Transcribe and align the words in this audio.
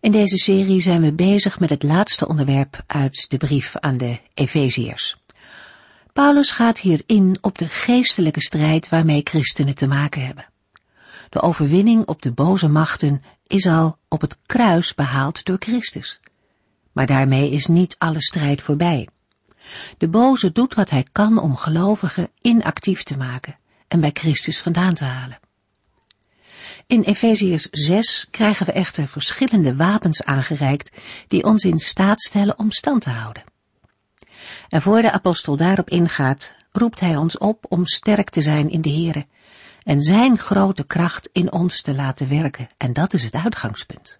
In 0.00 0.12
deze 0.12 0.36
serie 0.36 0.80
zijn 0.80 1.00
we 1.00 1.12
bezig 1.12 1.60
met 1.60 1.70
het 1.70 1.82
laatste 1.82 2.28
onderwerp 2.28 2.82
uit 2.86 3.30
de 3.30 3.36
brief 3.36 3.76
aan 3.76 3.96
de 3.96 4.20
Efeziërs. 4.34 5.16
Paulus 6.12 6.50
gaat 6.50 6.78
hier 6.78 7.02
in 7.06 7.38
op 7.40 7.58
de 7.58 7.68
geestelijke 7.68 8.40
strijd 8.40 8.88
waarmee 8.88 9.20
christenen 9.24 9.74
te 9.74 9.86
maken 9.86 10.26
hebben. 10.26 10.46
De 11.28 11.40
overwinning 11.40 12.06
op 12.06 12.22
de 12.22 12.32
boze 12.32 12.68
machten 12.68 13.22
is 13.46 13.66
al 13.66 13.98
op 14.08 14.20
het 14.20 14.38
kruis 14.46 14.94
behaald 14.94 15.44
door 15.44 15.56
Christus. 15.58 16.20
Maar 16.92 17.06
daarmee 17.06 17.50
is 17.50 17.66
niet 17.66 17.98
alle 17.98 18.22
strijd 18.22 18.62
voorbij. 18.62 19.08
De 19.98 20.08
boze 20.08 20.52
doet 20.52 20.74
wat 20.74 20.90
hij 20.90 21.06
kan 21.12 21.38
om 21.38 21.56
gelovigen 21.56 22.30
inactief 22.40 23.02
te 23.02 23.16
maken 23.16 23.58
en 23.88 24.00
bij 24.00 24.10
Christus 24.12 24.60
vandaan 24.60 24.94
te 24.94 25.04
halen. 25.04 25.38
In 26.88 27.02
Efeziërs 27.02 27.68
6 27.70 28.26
krijgen 28.30 28.66
we 28.66 28.72
echter 28.72 29.08
verschillende 29.08 29.76
wapens 29.76 30.22
aangereikt 30.22 30.96
die 31.28 31.44
ons 31.44 31.64
in 31.64 31.78
staat 31.78 32.22
stellen 32.22 32.58
om 32.58 32.70
stand 32.70 33.02
te 33.02 33.10
houden. 33.10 33.42
En 34.68 34.82
voor 34.82 35.02
de 35.02 35.12
apostel 35.12 35.56
daarop 35.56 35.90
ingaat, 35.90 36.54
roept 36.72 37.00
hij 37.00 37.16
ons 37.16 37.38
op 37.38 37.64
om 37.68 37.86
sterk 37.86 38.30
te 38.30 38.42
zijn 38.42 38.70
in 38.70 38.80
de 38.80 38.90
Here 38.90 39.26
en 39.82 40.02
zijn 40.02 40.38
grote 40.38 40.84
kracht 40.84 41.28
in 41.32 41.52
ons 41.52 41.82
te 41.82 41.94
laten 41.94 42.28
werken. 42.28 42.68
En 42.76 42.92
dat 42.92 43.12
is 43.12 43.24
het 43.24 43.34
uitgangspunt. 43.34 44.16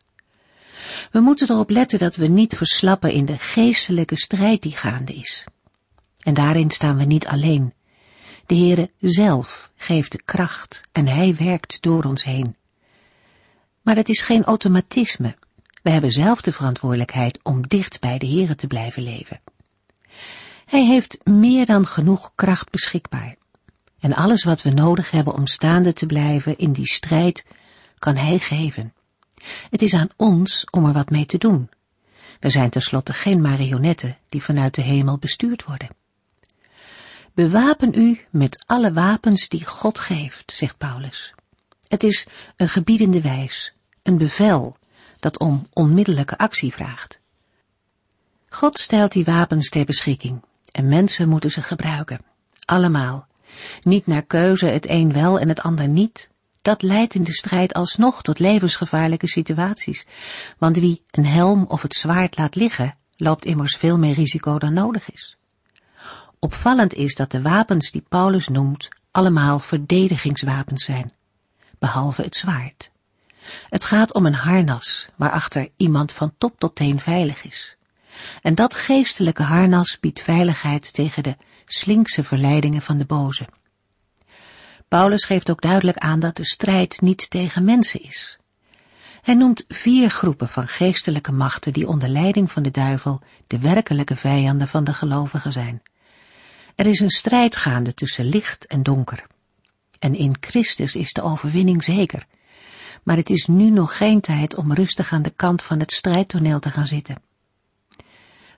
We 1.11 1.21
moeten 1.21 1.51
erop 1.51 1.71
letten 1.71 1.99
dat 1.99 2.17
we 2.17 2.27
niet 2.27 2.57
verslappen 2.57 3.13
in 3.13 3.25
de 3.25 3.39
geestelijke 3.39 4.17
strijd 4.17 4.63
die 4.63 4.77
gaande 4.77 5.15
is. 5.15 5.45
En 6.19 6.35
daarin 6.35 6.71
staan 6.71 6.97
we 6.97 7.05
niet 7.05 7.27
alleen. 7.27 7.73
De 8.49 8.57
Heere 8.57 8.91
zelf 8.99 9.71
geeft 9.77 10.13
de 10.13 10.23
kracht 10.23 10.83
en 10.93 11.07
Hij 11.07 11.35
werkt 11.35 11.83
door 11.83 12.05
ons 12.05 12.25
heen. 12.25 12.57
Maar 13.83 13.97
het 13.97 14.09
is 14.09 14.21
geen 14.21 14.45
automatisme. 14.45 15.37
We 15.83 15.91
hebben 15.91 16.11
zelf 16.11 16.41
de 16.41 16.53
verantwoordelijkheid 16.53 17.39
om 17.43 17.69
dicht 17.69 18.01
bij 18.01 18.19
de 18.19 18.27
Heere 18.27 18.55
te 18.55 18.67
blijven 18.67 19.03
leven. 19.03 19.41
Hij 20.65 20.85
heeft 20.87 21.25
meer 21.25 21.67
dan 21.67 21.87
genoeg 21.87 22.33
kracht 22.35 22.71
beschikbaar. 22.71 23.37
En 24.01 24.15
alles 24.15 24.45
wat 24.45 24.63
we 24.63 24.71
nodig 24.71 25.11
hebben 25.11 25.35
om 25.35 25.47
staande 25.47 25.93
te 25.93 26.07
blijven 26.07 26.59
in 26.59 26.73
die 26.73 26.89
strijd, 26.89 27.47
kan 27.99 28.17
Hij 28.17 28.39
geven. 28.39 28.95
Het 29.71 29.83
is 29.83 29.95
aan 29.95 30.11
ons 30.17 30.65
om 30.71 30.87
er 30.87 30.93
wat 30.93 31.11
mee 31.11 31.27
te 31.27 31.39
doen. 31.39 31.71
We 32.41 32.51
zijn 32.51 32.71
tenslotte 32.71 33.13
geen 33.13 33.41
marionetten 33.41 34.17
die 34.29 34.43
vanuit 34.43 34.75
de 34.75 34.83
hemel 34.83 35.19
bestuurd 35.19 35.65
worden. 35.65 35.97
Bewapen 37.39 37.95
u 37.95 38.21
met 38.31 38.65
alle 38.67 38.93
wapens 38.93 39.49
die 39.49 39.65
God 39.65 39.99
geeft, 39.99 40.53
zegt 40.53 40.79
Paulus. 40.79 41.35
Het 41.89 42.03
is 42.03 42.27
een 42.57 42.69
gebiedende 42.69 43.21
wijs, 43.21 43.73
een 44.03 44.19
bevel 44.19 44.77
dat 45.21 45.39
om 45.39 45.67
onmiddellijke 45.73 46.39
actie 46.39 46.73
vraagt. 46.73 47.21
God 48.49 48.79
stelt 48.79 49.13
die 49.13 49.25
wapens 49.25 49.69
ter 49.69 49.85
beschikking 49.85 50.45
en 50.73 50.89
mensen 50.89 51.29
moeten 51.29 51.51
ze 51.51 51.63
gebruiken. 51.63 52.21
Allemaal. 52.65 53.27
Niet 53.83 54.07
naar 54.07 54.23
keuze 54.23 54.67
het 54.67 54.89
een 54.89 55.13
wel 55.13 55.39
en 55.39 55.49
het 55.49 55.61
ander 55.61 55.89
niet. 55.89 56.31
Dat 56.63 56.83
leidt 56.83 57.15
in 57.15 57.25
de 57.25 57.35
strijd 57.35 57.75
alsnog 57.75 58.23
tot 58.23 58.39
levensgevaarlijke 58.39 59.29
situaties. 59.29 60.07
Want 60.59 60.77
wie 60.79 61.03
een 61.11 61.27
helm 61.27 61.65
of 61.69 61.83
het 61.83 61.95
zwaard 61.95 62.37
laat 62.37 62.55
liggen, 62.55 62.95
loopt 63.17 63.45
immers 63.45 63.77
veel 63.77 63.99
meer 63.99 64.15
risico 64.15 64.59
dan 64.59 64.73
nodig 64.73 65.13
is. 65.13 65.38
Opvallend 66.41 66.95
is 66.95 67.15
dat 67.15 67.31
de 67.31 67.43
wapens 67.43 67.91
die 67.91 68.05
Paulus 68.09 68.49
noemt 68.49 68.89
allemaal 69.11 69.59
verdedigingswapens 69.59 70.85
zijn, 70.85 71.13
behalve 71.79 72.23
het 72.23 72.37
zwaard. 72.37 72.91
Het 73.69 73.85
gaat 73.85 74.15
om 74.15 74.27
een 74.27 74.35
harnas 74.35 75.09
waarachter 75.17 75.69
iemand 75.77 76.13
van 76.13 76.33
top 76.39 76.59
tot 76.59 76.75
teen 76.75 77.01
veilig 77.01 77.45
is. 77.45 77.77
En 78.43 78.55
dat 78.55 78.75
geestelijke 78.75 79.43
harnas 79.43 80.01
biedt 80.01 80.21
veiligheid 80.21 80.95
tegen 80.95 81.23
de 81.23 81.37
slinkse 81.65 82.25
verleidingen 82.25 82.83
van 82.83 82.99
de 82.99 83.05
boze. 83.05 83.49
Paulus 84.89 85.25
geeft 85.25 85.51
ook 85.51 85.61
duidelijk 85.61 85.99
aan 85.99 86.21
dat 86.21 86.37
de 86.37 86.47
strijd 86.47 87.01
niet 87.01 87.31
tegen 87.31 87.65
mensen 87.65 88.03
is. 88.03 88.39
Hij 89.23 89.35
noemt 89.35 89.65
vier 89.69 90.11
groepen 90.11 90.49
van 90.49 90.67
geestelijke 90.67 91.33
machten 91.33 91.73
die 91.73 91.89
onder 91.89 92.09
leiding 92.09 92.53
van 92.53 92.63
de 92.63 92.71
duivel 92.71 93.21
de 93.47 93.59
werkelijke 93.59 94.17
vijanden 94.17 94.69
van 94.69 94.85
de 94.85 94.95
gelovigen 94.95 95.53
zijn. 95.53 95.83
Er 96.79 96.87
is 96.87 97.01
een 97.01 97.11
strijd 97.11 97.57
gaande 97.57 97.95
tussen 97.95 98.25
licht 98.25 98.67
en 98.67 98.83
donker. 98.83 99.27
En 99.99 100.15
in 100.15 100.37
Christus 100.41 100.95
is 100.95 101.13
de 101.13 101.23
overwinning 101.23 101.85
zeker. 101.85 102.27
Maar 103.03 103.17
het 103.17 103.31
is 103.31 103.47
nu 103.47 103.71
nog 103.71 103.97
geen 103.97 104.21
tijd 104.21 104.55
om 104.55 104.75
rustig 104.75 105.13
aan 105.13 105.23
de 105.23 105.31
kant 105.31 105.63
van 105.63 105.81
het 105.81 105.93
strijdtoneel 105.93 106.59
te 106.59 106.71
gaan 106.71 106.87
zitten. 106.87 107.23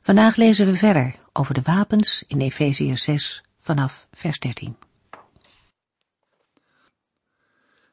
Vandaag 0.01 0.37
lezen 0.37 0.67
we 0.67 0.77
verder 0.77 1.17
over 1.33 1.55
de 1.55 1.63
wapens 1.63 2.25
in 2.27 2.41
Efeziër 2.41 2.99
6 2.99 3.43
vanaf 3.59 4.07
vers 4.13 4.39
13. 4.39 4.77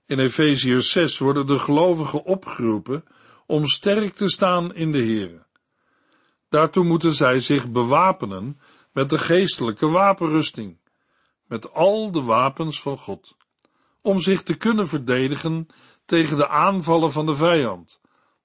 In 0.05 0.19
Efeziër 0.19 0.81
6 0.81 1.17
worden 1.17 1.47
de 1.47 1.59
gelovigen 1.59 2.23
opgeroepen 2.23 3.03
om 3.45 3.67
sterk 3.67 4.15
te 4.15 4.29
staan 4.29 4.75
in 4.75 4.91
de 4.91 5.03
Here. 5.03 5.45
Daartoe 6.49 6.83
moeten 6.83 7.13
zij 7.13 7.39
zich 7.39 7.71
bewapenen 7.71 8.59
met 8.97 9.09
de 9.09 9.17
geestelijke 9.17 9.87
wapenrusting, 9.87 10.77
met 11.47 11.73
al 11.73 12.11
de 12.11 12.21
wapens 12.21 12.81
van 12.81 12.97
God, 12.97 13.37
om 14.01 14.19
zich 14.19 14.43
te 14.43 14.55
kunnen 14.55 14.87
verdedigen 14.87 15.67
tegen 16.05 16.37
de 16.37 16.47
aanvallen 16.47 17.11
van 17.11 17.25
de 17.25 17.35
vijand, 17.35 18.01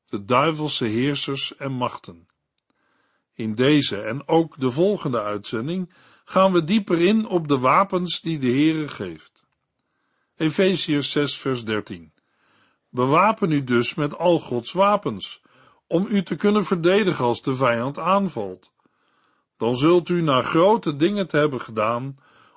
de 0.06 0.24
duivelse 0.24 0.86
heersers 0.86 1.56
en 1.56 1.72
machten. 1.72 2.28
In 3.34 3.54
deze 3.54 4.00
en 4.00 4.28
ook 4.28 4.60
de 4.60 4.70
volgende 4.70 5.22
uitzending 5.22 5.94
gaan 6.24 6.52
we 6.52 6.64
dieper 6.64 7.00
in 7.00 7.26
op 7.26 7.48
de 7.48 7.58
wapens 7.58 8.20
die 8.20 8.38
de 8.38 8.50
Heere 8.50 8.88
geeft. 8.88 9.46
Efeziërs 10.36 11.10
6 11.10 11.38
vers 11.38 11.64
13 11.64 12.12
Bewapen 12.88 13.50
u 13.50 13.64
dus 13.64 13.94
met 13.94 14.19
al 14.19 14.38
Gods 14.38 14.72
wapens, 14.72 15.42
om 15.86 16.06
u 16.06 16.22
te 16.22 16.36
kunnen 16.36 16.64
verdedigen 16.64 17.24
als 17.24 17.42
de 17.42 17.54
vijand 17.54 17.98
aanvalt. 17.98 18.72
Dan 19.62 19.77
zult 19.77 20.09
u 20.09 20.23
na 20.23 20.41
grote 20.43 20.97
dingen 20.97 21.27
te 21.27 21.37
hebben 21.37 21.61
gedaan, 21.61 22.15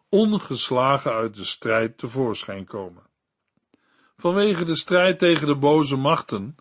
ongeslagen 0.10 1.12
uit 1.12 1.36
de 1.36 1.44
strijd 1.44 1.98
tevoorschijn 1.98 2.66
komen. 2.66 3.04
Vanwege 4.18 4.64
de 4.64 4.76
strijd 4.76 5.20
tegen 5.20 5.48
de 5.48 5.56
boze 5.56 5.96
machten 5.96 6.56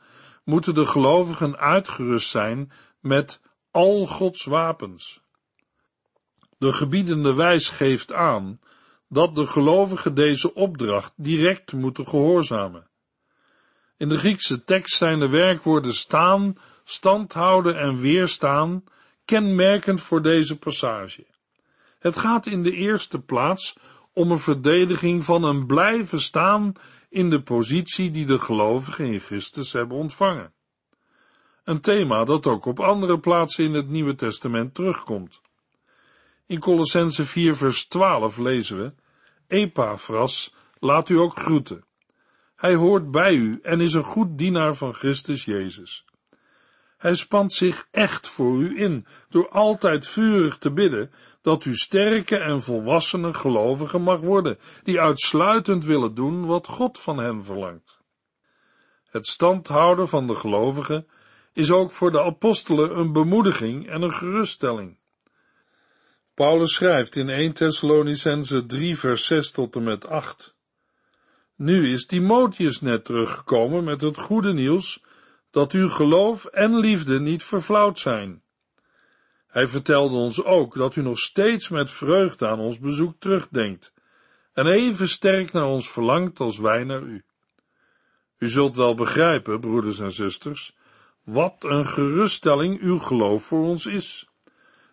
moeten 0.44 0.75
de 0.75 0.87
gelovigen 0.87 1.56
uitgerust 1.56 2.28
zijn 2.28 2.72
met 3.00 3.41
al 3.71 4.06
Gods 4.06 4.44
wapens. 4.44 5.21
De 6.59 6.72
gebiedende 6.72 7.34
wijs 7.34 7.69
geeft 7.69 8.12
aan 8.12 8.61
dat 9.09 9.34
de 9.34 9.47
gelovigen 9.47 10.15
deze 10.15 10.55
opdracht 10.55 11.12
direct 11.16 11.72
moeten 11.72 12.06
gehoorzamen. 12.06 12.88
In 13.97 14.09
de 14.09 14.19
Griekse 14.19 14.65
tekst 14.65 14.97
zijn 14.97 15.19
de 15.19 15.28
werkwoorden 15.28 15.94
staan, 15.94 16.55
standhouden 16.84 17.78
en 17.78 17.97
weerstaan 17.99 18.84
kenmerkend 19.24 20.00
voor 20.00 20.22
deze 20.22 20.58
passage. 20.58 21.26
Het 21.99 22.16
gaat 22.16 22.46
in 22.46 22.62
de 22.62 22.72
eerste 22.72 23.20
plaats 23.20 23.76
om 24.12 24.31
een 24.31 24.38
verdediging 24.38 25.25
van 25.25 25.44
een 25.44 25.66
blijven 25.66 26.20
staan 26.20 26.72
in 27.08 27.31
de 27.31 27.43
positie 27.43 28.10
die 28.10 28.26
de 28.26 28.38
gelovigen 28.38 29.04
in 29.04 29.20
Christus 29.20 29.72
hebben 29.72 29.96
ontvangen. 29.96 30.52
Een 31.64 31.81
thema 31.81 32.25
dat 32.25 32.46
ook 32.46 32.66
op 32.66 32.81
andere 32.81 33.19
plaatsen 33.19 33.64
in 33.64 33.75
het 33.75 33.88
Nieuwe 33.88 34.14
Testament 34.14 34.75
terugkomt. 34.75 35.40
In 36.46 36.58
Colossense 36.58 37.25
4 37.25 37.56
vers 37.56 37.87
12 37.87 38.38
lezen 38.38 38.78
we, 38.78 38.93
Epaphras 39.46 40.54
laat 40.78 41.08
u 41.08 41.19
ook 41.19 41.38
groeten. 41.38 41.84
Hij 42.56 42.75
hoort 42.75 43.10
bij 43.10 43.34
u 43.34 43.58
en 43.62 43.81
is 43.81 43.93
een 43.93 44.04
goed 44.04 44.38
dienaar 44.38 44.75
van 44.75 44.94
Christus 44.94 45.44
Jezus. 45.44 46.04
Hij 47.04 47.14
spant 47.14 47.52
zich 47.52 47.86
echt 47.90 48.28
voor 48.28 48.60
u 48.60 48.80
in, 48.80 49.06
door 49.28 49.48
altijd 49.48 50.06
vurig 50.06 50.58
te 50.58 50.72
bidden 50.72 51.10
dat 51.42 51.64
u 51.64 51.76
sterke 51.76 52.36
en 52.36 52.62
volwassene 52.62 53.34
gelovigen 53.34 54.02
mag 54.02 54.20
worden, 54.20 54.58
die 54.82 55.00
uitsluitend 55.00 55.84
willen 55.84 56.14
doen 56.14 56.46
wat 56.46 56.66
God 56.66 56.98
van 56.98 57.18
hen 57.18 57.44
verlangt. 57.44 58.00
Het 59.04 59.26
standhouden 59.26 60.08
van 60.08 60.26
de 60.26 60.34
gelovigen 60.34 61.06
is 61.52 61.70
ook 61.70 61.92
voor 61.92 62.10
de 62.10 62.22
apostelen 62.22 62.98
een 62.98 63.12
bemoediging 63.12 63.88
en 63.88 64.02
een 64.02 64.14
geruststelling. 64.14 64.98
Paulus 66.34 66.74
schrijft 66.74 67.16
in 67.16 67.28
1 67.28 67.52
Thessalonicense 67.52 68.66
3 68.66 68.98
vers 68.98 69.26
6 69.26 69.50
tot 69.50 69.76
en 69.76 69.82
met 69.82 70.06
8. 70.06 70.54
Nu 71.56 71.92
is 71.92 72.06
Timotheus 72.06 72.80
net 72.80 73.04
teruggekomen 73.04 73.84
met 73.84 74.00
het 74.00 74.18
goede 74.18 74.52
nieuws 74.52 75.02
dat 75.54 75.72
uw 75.72 75.88
geloof 75.88 76.44
en 76.44 76.78
liefde 76.78 77.20
niet 77.20 77.42
verflauwd 77.42 77.98
zijn. 77.98 78.42
Hij 79.46 79.66
vertelde 79.66 80.14
ons 80.14 80.44
ook 80.44 80.74
dat 80.74 80.96
u 80.96 81.02
nog 81.02 81.18
steeds 81.18 81.68
met 81.68 81.90
vreugde 81.90 82.48
aan 82.48 82.58
ons 82.58 82.78
bezoek 82.78 83.14
terugdenkt 83.18 83.92
en 84.52 84.66
even 84.66 85.08
sterk 85.08 85.52
naar 85.52 85.66
ons 85.66 85.90
verlangt 85.90 86.40
als 86.40 86.58
wij 86.58 86.84
naar 86.84 87.02
u. 87.02 87.24
U 88.38 88.48
zult 88.48 88.76
wel 88.76 88.94
begrijpen, 88.94 89.60
broeders 89.60 90.00
en 90.00 90.12
zusters, 90.12 90.76
wat 91.24 91.64
een 91.64 91.86
geruststelling 91.86 92.80
uw 92.80 92.98
geloof 92.98 93.44
voor 93.44 93.64
ons 93.64 93.86
is, 93.86 94.28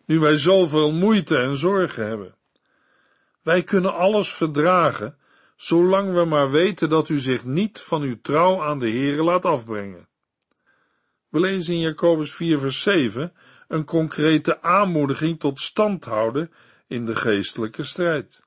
nu 0.05 0.19
wij 0.19 0.37
zoveel 0.37 0.91
moeite 0.91 1.37
en 1.37 1.55
zorgen 1.55 2.07
hebben. 2.07 2.35
Wij 3.41 3.63
kunnen 3.63 3.93
alles 3.93 4.33
verdragen, 4.33 5.17
zolang 5.55 6.13
we 6.13 6.25
maar 6.25 6.51
weten 6.51 6.89
dat 6.89 7.09
u 7.09 7.19
zich 7.19 7.43
niet 7.43 7.79
van 7.79 8.01
uw 8.01 8.21
trouw 8.21 8.63
aan 8.63 8.79
de 8.79 8.89
Heere 8.89 9.23
laat 9.23 9.45
afbrengen. 9.45 10.09
We 11.31 11.39
lezen 11.39 11.75
in 11.75 11.79
Jacobus 11.79 12.33
4 12.33 12.59
vers 12.59 12.81
7 12.81 13.33
een 13.67 13.85
concrete 13.85 14.61
aanmoediging 14.61 15.39
tot 15.39 15.59
standhouden 15.59 16.51
in 16.87 17.05
de 17.05 17.15
geestelijke 17.15 17.83
strijd. 17.83 18.43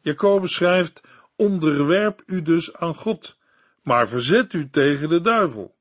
Jacobus 0.00 0.54
schrijft, 0.54 1.00
onderwerp 1.36 2.22
u 2.26 2.42
dus 2.42 2.74
aan 2.74 2.94
God, 2.94 3.38
maar 3.82 4.08
verzet 4.08 4.52
u 4.52 4.70
tegen 4.70 5.08
de 5.08 5.20
duivel, 5.20 5.76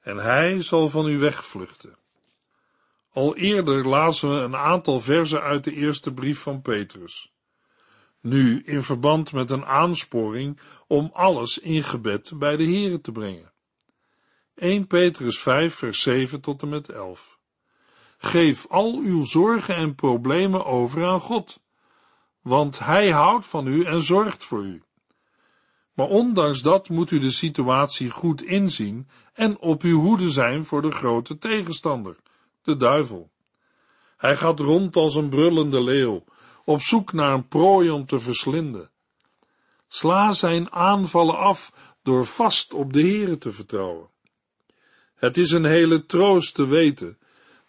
en 0.00 0.16
hij 0.16 0.60
zal 0.60 0.88
van 0.88 1.06
u 1.06 1.18
wegvluchten. 1.18 1.96
Al 3.12 3.36
eerder 3.36 3.88
lazen 3.88 4.34
we 4.34 4.40
een 4.40 4.56
aantal 4.56 5.00
verzen 5.00 5.42
uit 5.42 5.64
de 5.64 5.72
eerste 5.72 6.12
brief 6.12 6.38
van 6.38 6.62
Petrus. 6.62 7.32
Nu 8.20 8.62
in 8.64 8.82
verband 8.82 9.32
met 9.32 9.50
een 9.50 9.64
aansporing 9.64 10.60
om 10.86 11.10
alles 11.12 11.58
in 11.58 11.82
gebed 11.82 12.32
bij 12.38 12.56
de 12.56 12.64
Here 12.64 13.00
te 13.00 13.12
brengen. 13.12 13.53
1 14.64 14.86
Petrus 14.86 15.38
5 15.38 15.74
vers 15.74 16.02
7 16.02 16.40
tot 16.40 16.62
en 16.62 16.68
met 16.68 16.88
11. 16.88 17.38
Geef 18.18 18.66
al 18.68 18.98
uw 18.98 19.24
zorgen 19.24 19.74
en 19.74 19.94
problemen 19.94 20.64
over 20.64 21.06
aan 21.06 21.20
God, 21.20 21.60
want 22.42 22.78
Hij 22.78 23.10
houdt 23.10 23.46
van 23.46 23.66
u 23.66 23.84
en 23.84 24.00
zorgt 24.00 24.44
voor 24.44 24.64
u. 24.64 24.82
Maar 25.94 26.06
ondanks 26.06 26.62
dat 26.62 26.88
moet 26.88 27.10
u 27.10 27.18
de 27.18 27.30
situatie 27.30 28.10
goed 28.10 28.42
inzien 28.42 29.08
en 29.32 29.58
op 29.58 29.82
uw 29.82 30.00
hoede 30.00 30.30
zijn 30.30 30.64
voor 30.64 30.82
de 30.82 30.90
grote 30.90 31.38
tegenstander, 31.38 32.16
de 32.62 32.76
duivel. 32.76 33.30
Hij 34.16 34.36
gaat 34.36 34.60
rond 34.60 34.96
als 34.96 35.14
een 35.14 35.28
brullende 35.28 35.82
leeuw, 35.82 36.24
op 36.64 36.80
zoek 36.80 37.12
naar 37.12 37.32
een 37.32 37.48
prooi 37.48 37.90
om 37.90 38.06
te 38.06 38.20
verslinden. 38.20 38.90
Sla 39.88 40.32
zijn 40.32 40.72
aanvallen 40.72 41.38
af 41.38 41.94
door 42.02 42.26
vast 42.26 42.74
op 42.74 42.92
de 42.92 43.02
Here 43.02 43.38
te 43.38 43.52
vertrouwen. 43.52 44.12
Het 45.14 45.36
is 45.36 45.50
een 45.50 45.64
hele 45.64 46.06
troost 46.06 46.54
te 46.54 46.66
weten 46.66 47.18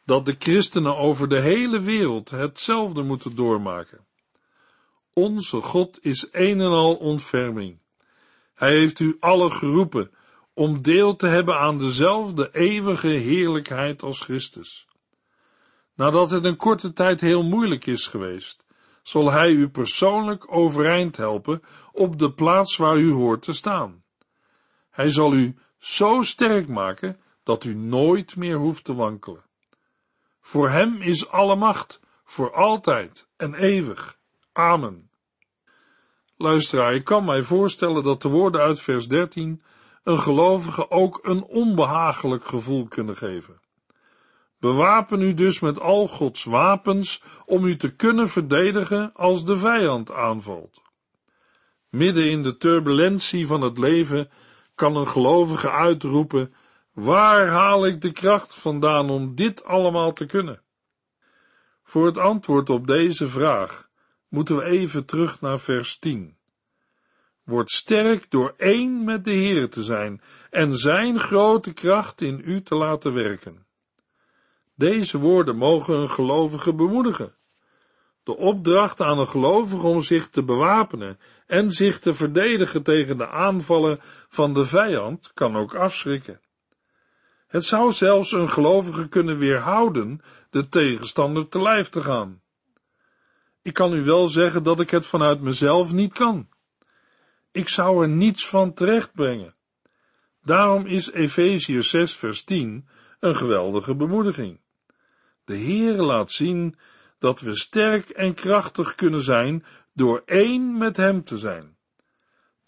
dat 0.06 0.26
de 0.26 0.36
christenen 0.40 0.98
over 0.98 1.28
de 1.28 1.42
hele 1.42 1.80
wereld 1.80 2.30
hetzelfde 2.30 3.04
moeten 3.04 3.36
doormaken. 3.36 4.06
Onze 5.14 5.62
God 5.62 6.00
is 6.02 6.28
een 6.32 6.62
en 6.62 6.72
al 6.72 6.96
ontferming. 6.96 7.80
Hij 8.54 8.72
heeft 8.72 9.00
u 9.00 9.18
allen 9.20 9.52
geroepen 9.52 10.12
om 10.54 10.82
deel 10.82 11.16
te 11.16 11.28
hebben 11.28 11.60
aan 11.60 11.78
dezelfde 11.78 12.50
eeuwige 12.52 13.08
heerlijkheid 13.08 14.04
als 14.04 14.22
Christus. 14.22 14.88
Nadat 15.96 16.32
het 16.32 16.44
een 16.44 16.58
korte 16.58 16.94
tijd 16.94 17.22
heel 17.22 17.44
moeilijk 17.44 17.86
is 17.86 18.08
geweest, 18.08 18.66
zal 19.04 19.32
Hij 19.32 19.52
u 19.52 19.70
persoonlijk 19.70 20.52
overeind 20.52 21.18
helpen 21.18 21.62
op 21.92 22.20
de 22.20 22.34
plaats 22.34 22.78
waar 22.78 22.98
u 22.98 23.12
hoort 23.12 23.42
te 23.42 23.54
staan. 23.54 24.04
Hij 24.90 25.10
zal 25.10 25.34
u 25.34 25.56
zo 25.78 26.22
sterk 26.22 26.68
maken 26.68 27.20
dat 27.46 27.64
u 27.64 27.74
nooit 27.74 28.36
meer 28.36 28.56
hoeft 28.56 28.84
te 28.84 28.96
wankelen. 28.96 29.44
Voor 30.42 30.70
Hem 30.70 31.02
is 31.02 31.30
alle 31.30 31.56
macht, 31.56 32.00
voor 32.24 32.54
altijd 32.54 33.28
en 33.38 33.54
eeuwig. 33.54 34.18
Amen. 34.54 35.10
Luisteraar, 36.38 36.94
ik 36.94 37.04
kan 37.04 37.26
mij 37.26 37.42
voorstellen 37.42 38.04
dat 38.04 38.22
de 38.22 38.30
woorden 38.30 38.62
uit 38.62 38.82
vers 38.82 39.08
13 39.08 39.64
een 40.04 40.20
gelovige 40.20 40.92
ook 40.92 41.20
een 41.24 41.44
onbehagelijk 41.44 42.46
gevoel 42.46 42.88
kunnen 42.88 43.18
geven. 43.18 43.60
Bewapen 44.60 45.22
u 45.22 45.34
dus 45.34 45.60
met 45.60 45.80
al 45.80 46.08
Gods 46.08 46.44
wapens 46.44 47.22
om 47.46 47.66
u 47.66 47.76
te 47.76 47.96
kunnen 47.96 48.30
verdedigen 48.30 49.14
als 49.14 49.46
de 49.46 49.58
vijand 49.58 50.12
aanvalt. 50.12 50.82
Midden 51.90 52.30
in 52.30 52.44
de 52.44 52.58
turbulentie 52.58 53.48
van 53.48 53.62
het 53.62 53.78
leven 53.78 54.30
kan 54.76 54.96
een 54.96 55.08
gelovige 55.08 55.70
uitroepen: 55.70 56.54
Waar 56.96 57.48
haal 57.48 57.86
ik 57.86 58.02
de 58.02 58.12
kracht 58.12 58.56
vandaan 58.56 59.10
om 59.10 59.36
dit 59.36 59.64
allemaal 59.64 60.14
te 60.14 60.26
kunnen? 60.26 60.62
Voor 61.84 62.06
het 62.06 62.18
antwoord 62.18 62.70
op 62.70 62.88
deze 62.88 63.28
vraag 63.28 63.90
moeten 64.28 64.56
we 64.56 64.64
even 64.64 65.06
terug 65.06 65.42
naar 65.42 65.60
vers 65.60 66.00
10. 66.00 66.38
Word 67.44 67.72
sterk 67.72 68.32
door 68.32 68.54
één 68.58 69.04
met 69.04 69.24
de 69.24 69.32
Heer 69.32 69.70
te 69.70 69.84
zijn 69.84 70.22
en 70.50 70.74
zijn 70.74 71.20
grote 71.20 71.74
kracht 71.74 72.22
in 72.22 72.42
u 72.46 72.62
te 72.62 72.76
laten 72.76 73.14
werken. 73.14 73.66
Deze 74.76 75.18
woorden 75.18 75.56
mogen 75.56 75.98
een 75.98 76.10
gelovige 76.10 76.74
bemoedigen. 76.74 77.36
De 78.24 78.38
opdracht 78.38 79.02
aan 79.02 79.20
een 79.20 79.28
gelovige 79.28 79.88
om 79.88 80.02
zich 80.02 80.30
te 80.30 80.44
bewapenen 80.44 81.20
en 81.48 81.72
zich 81.72 82.00
te 82.00 82.14
verdedigen 82.14 82.84
tegen 82.84 83.18
de 83.18 83.28
aanvallen 83.28 84.00
van 84.28 84.54
de 84.54 84.66
vijand 84.66 85.32
kan 85.34 85.56
ook 85.56 85.76
afschrikken. 85.76 86.44
Het 87.56 87.66
zou 87.66 87.92
zelfs 87.92 88.32
een 88.32 88.50
gelovige 88.50 89.08
kunnen 89.08 89.38
weerhouden 89.38 90.22
de 90.50 90.68
tegenstander 90.68 91.48
te 91.48 91.62
lijf 91.62 91.90
te 91.90 92.02
gaan. 92.02 92.42
Ik 93.62 93.74
kan 93.74 93.94
u 93.94 94.04
wel 94.04 94.28
zeggen 94.28 94.64
dat 94.64 94.80
ik 94.80 94.90
het 94.90 95.06
vanuit 95.06 95.42
mezelf 95.42 95.92
niet 95.92 96.14
kan. 96.14 96.50
Ik 97.52 97.70
zou 97.70 98.04
er 98.04 98.10
niets 98.10 98.48
van 98.48 98.74
terechtbrengen. 98.74 99.56
Daarom 100.44 100.86
is 100.86 101.12
Efeziër 101.12 101.84
6 101.84 102.16
vers 102.16 102.44
10 102.44 102.88
een 103.20 103.36
geweldige 103.36 103.96
bemoediging. 103.96 104.60
De 105.46 105.58
Heere 105.58 106.04
laat 106.04 106.32
zien 106.32 106.78
dat 107.20 107.40
we 107.40 107.56
sterk 107.56 108.10
en 108.10 108.34
krachtig 108.34 108.96
kunnen 108.96 109.22
zijn 109.22 109.66
door 109.94 110.22
één 110.26 110.78
met 110.78 110.98
Hem 110.98 111.24
te 111.24 111.38
zijn. 111.38 111.78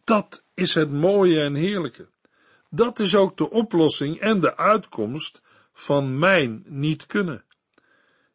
Dat 0.03 0.43
is 0.53 0.73
het 0.73 0.91
mooie 0.91 1.39
en 1.39 1.55
heerlijke. 1.55 2.07
Dat 2.69 2.99
is 2.99 3.15
ook 3.15 3.37
de 3.37 3.49
oplossing 3.49 4.19
en 4.19 4.39
de 4.39 4.57
uitkomst 4.57 5.41
van 5.73 6.19
mijn 6.19 6.63
niet 6.65 7.05
kunnen. 7.05 7.43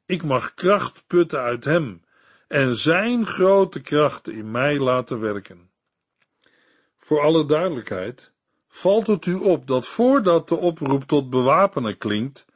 Ik 0.07 0.23
mag 0.23 0.55
kracht 0.55 1.05
putten 1.07 1.41
uit 1.41 1.65
Hem 1.65 2.03
en 2.49 2.77
Zijn 2.77 3.27
grote 3.27 3.81
kracht 3.81 4.29
in 4.29 4.51
mij 4.51 4.79
laten 4.79 5.21
werken. 5.21 5.71
Voor 6.97 7.21
alle 7.21 7.47
duidelijkheid, 7.47 8.33
valt 8.69 9.07
het 9.07 9.27
u 9.27 9.35
op 9.35 9.67
dat 9.67 9.87
voordat 9.87 10.49
de 10.49 10.57
oproep 10.57 11.05
tot 11.05 11.31
bewapenen 11.31 11.99
klinkt, 11.99 12.47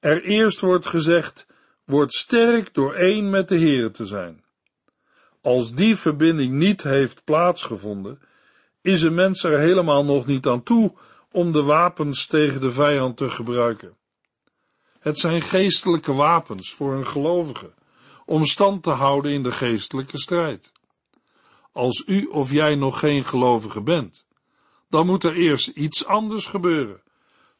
er 0.00 0.22
eerst 0.22 0.60
wordt 0.60 0.86
gezegd, 0.86 1.46
word 1.84 2.12
sterk 2.12 2.74
door 2.74 2.94
één 2.94 3.30
met 3.30 3.48
de 3.48 3.56
Heer 3.56 3.90
te 3.90 4.06
zijn. 4.06 4.44
Als 5.42 5.74
die 5.74 5.96
verbinding 5.96 6.52
niet 6.52 6.82
heeft 6.82 7.24
plaatsgevonden, 7.24 8.20
is 8.80 9.02
een 9.02 9.14
mens 9.14 9.42
er 9.42 9.58
helemaal 9.58 10.04
nog 10.04 10.26
niet 10.26 10.46
aan 10.46 10.62
toe 10.62 10.92
om 11.32 11.52
de 11.52 11.62
wapens 11.62 12.26
tegen 12.26 12.60
de 12.60 12.70
vijand 12.70 13.16
te 13.16 13.30
gebruiken. 13.30 13.96
Het 14.98 15.18
zijn 15.18 15.42
geestelijke 15.42 16.12
wapens 16.12 16.72
voor 16.72 16.94
een 16.94 17.06
gelovige, 17.06 17.74
om 18.24 18.44
stand 18.44 18.82
te 18.82 18.90
houden 18.90 19.32
in 19.32 19.42
de 19.42 19.52
geestelijke 19.52 20.18
strijd. 20.18 20.72
Als 21.72 22.04
u 22.06 22.24
of 22.24 22.52
jij 22.52 22.74
nog 22.74 22.98
geen 22.98 23.24
gelovige 23.24 23.82
bent, 23.82 24.26
dan 24.88 25.06
moet 25.06 25.24
er 25.24 25.34
eerst 25.34 25.68
iets 25.68 26.04
anders 26.04 26.46
gebeuren. 26.46 27.02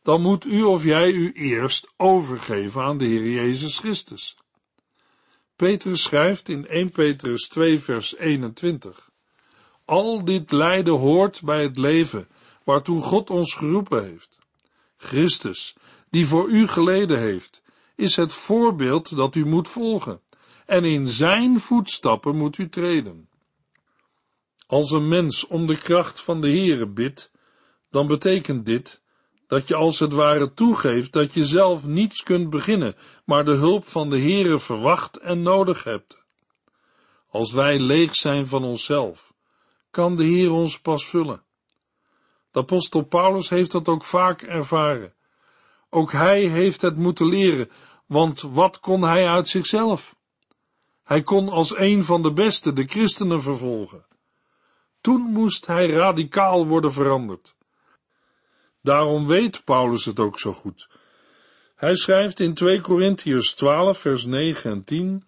Dan 0.03 0.23
moet 0.23 0.45
u 0.45 0.63
of 0.63 0.85
jij 0.85 1.11
u 1.11 1.33
eerst 1.33 1.93
overgeven 1.97 2.83
aan 2.83 2.99
de 2.99 3.05
Heer 3.05 3.31
Jezus 3.31 3.79
Christus. 3.79 4.37
Petrus 5.57 6.03
schrijft 6.03 6.49
in 6.49 6.67
1 6.67 6.91
Petrus 6.91 7.49
2 7.49 7.81
vers 7.81 8.17
21. 8.17 9.08
Al 9.89 10.25
dit 10.25 10.53
lijden 10.53 10.95
hoort 10.95 11.43
bij 11.45 11.63
het 11.63 11.79
leven 11.79 12.29
waartoe 12.65 13.03
God 13.03 13.31
ons 13.31 13.55
geroepen 13.55 14.05
heeft. 14.05 14.39
Christus, 14.97 15.77
die 16.11 16.27
voor 16.27 16.49
u 16.49 16.67
geleden 16.67 17.19
heeft, 17.19 17.63
is 17.97 18.17
het 18.17 18.33
voorbeeld 18.33 19.17
dat 19.17 19.35
u 19.35 19.45
moet 19.45 19.69
volgen, 19.69 20.21
en 20.67 20.85
in 20.85 21.09
zijn 21.09 21.61
voetstappen 21.61 22.37
moet 22.37 22.59
u 22.59 22.69
treden. 22.69 23.29
Als 24.67 24.91
een 24.91 25.09
mens 25.09 25.47
om 25.47 25.67
de 25.67 25.77
kracht 25.77 26.21
van 26.21 26.41
de 26.41 26.49
Heere 26.49 26.89
bidt, 26.89 27.31
dan 27.91 28.07
betekent 28.07 28.67
dit 28.67 29.03
Dat 29.47 29.69
je 29.69 29.75
als 29.75 29.99
het 29.99 30.13
ware 30.13 30.53
toegeeft 30.53 31.13
dat 31.13 31.35
je 31.35 31.45
zelf 31.45 31.87
niets 31.87 32.23
kunt 32.23 32.51
beginnen, 32.51 32.97
maar 33.25 33.45
de 33.45 33.55
hulp 33.55 33.87
van 33.87 34.11
de 34.11 34.21
Heere 34.21 34.59
verwacht 34.59 35.17
en 35.17 35.43
nodig 35.43 35.85
hebt. 35.85 36.25
Als 37.31 37.53
wij 37.53 37.79
leeg 37.79 38.15
zijn 38.15 38.47
van 38.47 38.65
onszelf, 38.65 39.37
kan 39.91 40.17
de 40.17 40.25
Heer 40.25 40.51
ons 40.51 40.81
pas 40.81 41.07
vullen. 41.07 41.43
De 42.51 42.59
apostel 42.59 43.03
Paulus 43.03 43.49
heeft 43.49 43.73
dat 43.73 43.89
ook 43.89 44.05
vaak 44.05 44.43
ervaren. 44.43 45.15
Ook 45.91 46.13
hij 46.13 46.41
heeft 46.41 46.83
het 46.83 46.97
moeten 46.97 47.27
leren, 47.27 47.71
want 48.07 48.41
wat 48.41 48.81
kon 48.81 49.03
hij 49.03 49.29
uit 49.29 49.49
zichzelf? 49.49 50.17
Hij 51.05 51.23
kon 51.23 51.49
als 51.49 51.77
een 51.77 52.05
van 52.05 52.23
de 52.23 52.33
beste 52.33 52.73
de 52.73 52.85
christenen 52.85 53.43
vervolgen. 53.43 54.07
Toen 55.01 55.21
moest 55.21 55.67
hij 55.67 55.91
radicaal 55.91 56.67
worden 56.67 56.93
veranderd. 56.93 57.55
Daarom 58.83 59.27
weet 59.27 59.65
Paulus 59.65 60.05
het 60.05 60.19
ook 60.19 60.39
zo 60.39 60.53
goed. 60.53 60.89
Hij 61.75 61.95
schrijft 61.95 62.41
in 62.41 62.55
2 62.55 62.81
Korintiërs 62.81 63.55
12 63.55 63.99
vers 63.99 64.25
9 64.25 64.71
en 64.71 64.85
10 64.85 65.25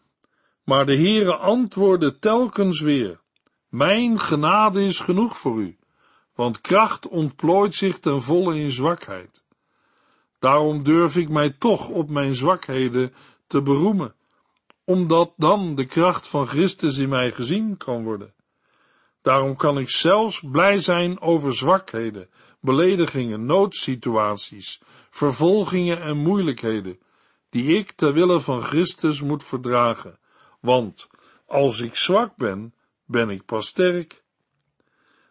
Maar 0.65 0.87
de 0.87 0.97
Heere 0.97 1.37
antwoordde 1.37 2.19
telkens 2.19 2.81
weer 2.81 3.20
Mijn 3.71 4.19
genade 4.19 4.85
is 4.85 4.99
genoeg 4.99 5.39
voor 5.39 5.61
u, 5.61 5.79
want 6.35 6.61
kracht 6.61 7.09
ontplooit 7.09 7.75
zich 7.75 7.99
ten 7.99 8.23
volle 8.23 8.59
in 8.59 8.73
zwakheid. 8.73 9.43
Daarom 10.39 10.83
durf 10.83 11.17
ik 11.17 11.29
mij 11.29 11.51
toch 11.51 11.89
op 11.89 12.09
mijn 12.09 12.35
zwakheden 12.35 13.13
te 13.47 13.63
beroemen, 13.63 14.15
omdat 14.85 15.33
dan 15.37 15.75
de 15.75 15.87
kracht 15.87 16.27
van 16.27 16.47
Christus 16.47 16.99
in 16.99 17.09
mij 17.09 17.33
gezien 17.33 17.77
kan 17.77 18.05
worden. 18.05 18.35
Daarom 19.23 19.57
kan 19.57 19.79
ik 19.79 19.91
zelfs 19.91 20.43
blij 20.51 20.79
zijn 20.79 21.21
over 21.21 21.55
zwakheden, 21.55 22.29
beledigingen, 22.61 23.45
noodsituaties, 23.45 24.81
vervolgingen 25.11 26.01
en 26.03 26.17
moeilijkheden, 26.17 26.99
die 27.51 27.79
ik 27.79 27.93
ter 27.93 28.13
wille 28.13 28.41
van 28.41 28.63
Christus 28.63 29.23
moet 29.23 29.45
verdragen. 29.45 30.19
Want 30.61 31.09
als 31.47 31.81
ik 31.81 31.97
zwak 31.97 32.37
ben, 32.37 32.75
ben 33.11 33.31
ik 33.31 33.45
pas 33.45 33.67
sterk. 33.67 34.23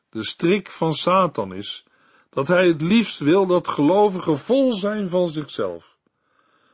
De 0.10 0.24
strik 0.24 0.70
van 0.70 0.94
Satan 0.94 1.54
is 1.54 1.86
dat 2.30 2.48
hij 2.48 2.68
het 2.68 2.82
liefst 2.82 3.20
wil 3.20 3.46
dat 3.46 3.68
gelovigen 3.68 4.38
vol 4.38 4.74
zijn 4.74 5.10
van 5.10 5.30
zichzelf. 5.30 5.98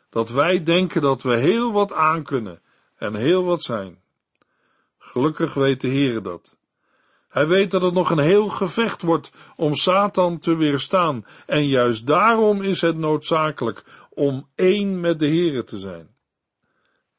Dat 0.10 0.30
wij 0.30 0.64
denken 0.64 1.02
dat 1.02 1.22
we 1.22 1.36
heel 1.36 1.72
wat 1.72 1.94
aankunnen 1.94 2.62
en 2.96 3.16
heel 3.16 3.44
wat 3.44 3.64
zijn. 3.64 4.02
Gelukkig 4.98 5.54
weet 5.54 5.82
de 5.82 5.88
Heere 5.88 6.22
dat. 6.22 6.56
Hij 7.30 7.48
weet 7.48 7.72
dat 7.72 7.82
het 7.82 7.94
nog 7.94 8.10
een 8.10 8.20
heel 8.20 8.48
gevecht 8.48 9.02
wordt 9.02 9.32
om 9.56 9.76
Satan 9.76 10.40
te 10.40 10.56
weerstaan, 10.56 11.26
en 11.46 11.68
juist 11.68 12.08
daarom 12.08 12.62
is 12.62 12.82
het 12.82 12.98
noodzakelijk 12.98 13.84
om 14.10 14.48
één 14.56 15.00
met 15.00 15.20
de 15.20 15.28
Heere 15.28 15.64
te 15.64 15.80
zijn. 15.80 16.15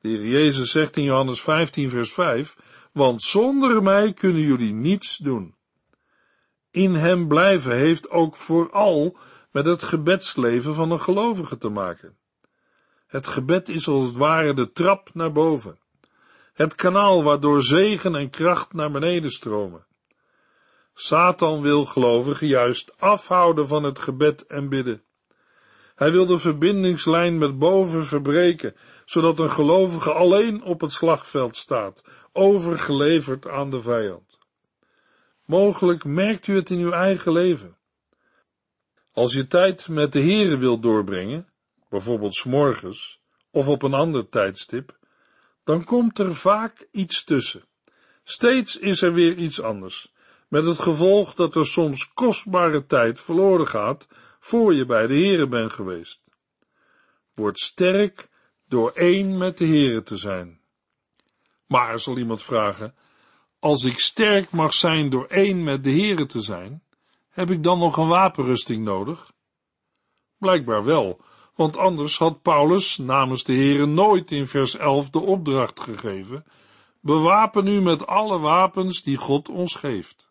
De 0.07 0.13
Heer 0.13 0.27
Jezus 0.27 0.71
zegt 0.71 0.97
in 0.97 1.03
Johannes 1.03 1.41
15 1.41 1.91
vers 1.91 2.13
5, 2.13 2.57
want 2.93 3.23
zonder 3.23 3.83
mij 3.83 4.13
kunnen 4.13 4.43
jullie 4.43 4.73
niets 4.73 5.17
doen. 5.17 5.55
In 6.71 6.95
hem 6.95 7.29
blijven 7.29 7.73
heeft 7.77 8.11
ook 8.11 8.37
vooral 8.37 9.17
met 9.51 9.67
het 9.67 9.83
gebedsleven 9.83 10.75
van 10.75 10.91
een 10.91 11.01
gelovige 11.01 11.59
te 11.59 11.69
maken. 11.69 12.17
Het 13.07 13.27
gebed 13.27 13.69
is 13.69 13.89
als 13.89 14.07
het 14.07 14.17
ware 14.17 14.55
de 14.55 14.73
trap 14.73 15.11
naar 15.15 15.33
boven. 15.33 15.79
Het 16.53 16.75
kanaal 16.75 17.23
waardoor 17.23 17.63
zegen 17.63 18.15
en 18.15 18.31
kracht 18.31 18.73
naar 18.73 18.91
beneden 18.91 19.31
stromen. 19.31 19.87
Satan 20.95 21.61
wil 21.61 21.85
gelovigen 21.85 22.47
juist 22.47 22.95
afhouden 22.99 23.67
van 23.67 23.83
het 23.83 23.99
gebed 23.99 24.47
en 24.47 24.69
bidden. 24.69 25.03
Hij 25.97 26.11
wil 26.11 26.27
de 26.27 26.39
verbindingslijn 26.39 27.39
met 27.39 27.59
boven 27.59 28.05
verbreken, 28.05 28.75
zodat 29.05 29.39
een 29.39 29.51
gelovige 29.51 30.13
alleen 30.13 30.63
op 30.63 30.81
het 30.81 30.93
slagveld 30.93 31.57
staat, 31.57 32.05
overgeleverd 32.33 33.49
aan 33.49 33.71
de 33.71 33.81
vijand. 33.81 34.39
Mogelijk 35.45 36.05
merkt 36.05 36.47
u 36.47 36.55
het 36.55 36.71
in 36.71 36.79
uw 36.79 36.91
eigen 36.91 37.33
leven. 37.33 37.77
Als 39.13 39.33
je 39.33 39.47
tijd 39.47 39.89
met 39.89 40.13
de 40.13 40.21
Here 40.21 40.57
wilt 40.57 40.83
doorbrengen, 40.83 41.49
bijvoorbeeld 41.89 42.35
s 42.35 42.45
morgens 42.45 43.21
of 43.51 43.69
op 43.69 43.83
een 43.83 43.95
ander 43.95 44.29
tijdstip, 44.29 44.99
dan 45.65 45.85
komt 45.85 46.19
er 46.19 46.35
vaak 46.35 46.89
iets 46.91 47.25
tussen. 47.25 47.65
Steeds 48.25 48.79
is 48.79 49.03
er 49.03 49.13
weer 49.13 49.37
iets 49.37 49.63
anders, 49.63 50.13
met 50.49 50.65
het 50.65 50.79
gevolg 50.79 51.35
dat 51.35 51.55
er 51.55 51.67
soms 51.67 52.13
kostbare 52.13 52.87
tijd 52.87 53.21
verloren 53.21 53.67
gaat 53.67 54.07
voor 54.47 54.75
je 54.75 54.87
bij 54.87 55.07
de 55.07 55.15
Here 55.15 55.49
bent 55.49 55.73
geweest. 55.73 56.21
Word 57.35 57.59
sterk 57.59 58.29
door 58.69 58.91
één 58.91 59.39
met 59.39 59.59
de 59.59 59.67
Here 59.67 60.03
te 60.03 60.17
zijn. 60.17 60.61
Maar, 61.67 61.99
zal 61.99 62.19
iemand 62.19 62.43
vragen, 62.43 62.95
als 63.59 63.85
ik 63.85 63.99
sterk 63.99 64.51
mag 64.51 64.75
zijn 64.75 65.11
door 65.11 65.27
één 65.27 65.65
met 65.65 65.85
de 65.85 65.91
Here 65.91 66.27
te 66.27 66.41
zijn, 66.41 66.83
heb 67.29 67.51
ik 67.51 67.63
dan 67.63 67.79
nog 67.79 67.97
een 67.97 68.09
wapenrusting 68.09 68.85
nodig? 68.85 69.33
Blijkbaar 70.39 70.85
wel, 70.85 71.21
want 71.55 71.77
anders 71.77 72.19
had 72.19 72.43
Paulus 72.43 72.97
namens 72.97 73.45
de 73.45 73.55
Here 73.55 73.87
nooit 73.87 74.31
in 74.31 74.47
vers 74.47 74.77
11 74.77 75.11
de 75.11 75.21
opdracht 75.21 75.81
gegeven, 75.81 76.45
bewapen 77.01 77.67
u 77.67 77.81
met 77.81 78.07
alle 78.07 78.39
wapens 78.39 79.03
die 79.03 79.17
God 79.17 79.49
ons 79.49 79.75
geeft. 79.75 80.26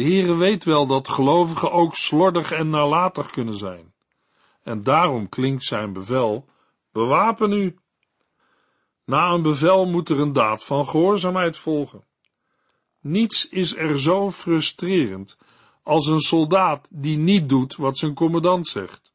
De 0.00 0.06
Heere 0.06 0.36
weet 0.36 0.64
wel 0.64 0.86
dat 0.86 1.08
gelovigen 1.08 1.72
ook 1.72 1.94
slordig 1.94 2.52
en 2.52 2.68
nalatig 2.68 3.30
kunnen 3.30 3.54
zijn. 3.54 3.94
En 4.62 4.82
daarom 4.82 5.28
klinkt 5.28 5.64
zijn 5.64 5.92
bevel, 5.92 6.48
bewapen 6.92 7.52
u. 7.52 7.76
Na 9.04 9.30
een 9.30 9.42
bevel 9.42 9.86
moet 9.86 10.08
er 10.08 10.20
een 10.20 10.32
daad 10.32 10.64
van 10.64 10.88
gehoorzaamheid 10.88 11.56
volgen. 11.56 12.04
Niets 13.00 13.48
is 13.48 13.76
er 13.76 14.00
zo 14.00 14.30
frustrerend 14.30 15.38
als 15.82 16.06
een 16.06 16.20
soldaat 16.20 16.88
die 16.90 17.16
niet 17.16 17.48
doet 17.48 17.76
wat 17.76 17.98
zijn 17.98 18.14
commandant 18.14 18.68
zegt. 18.68 19.12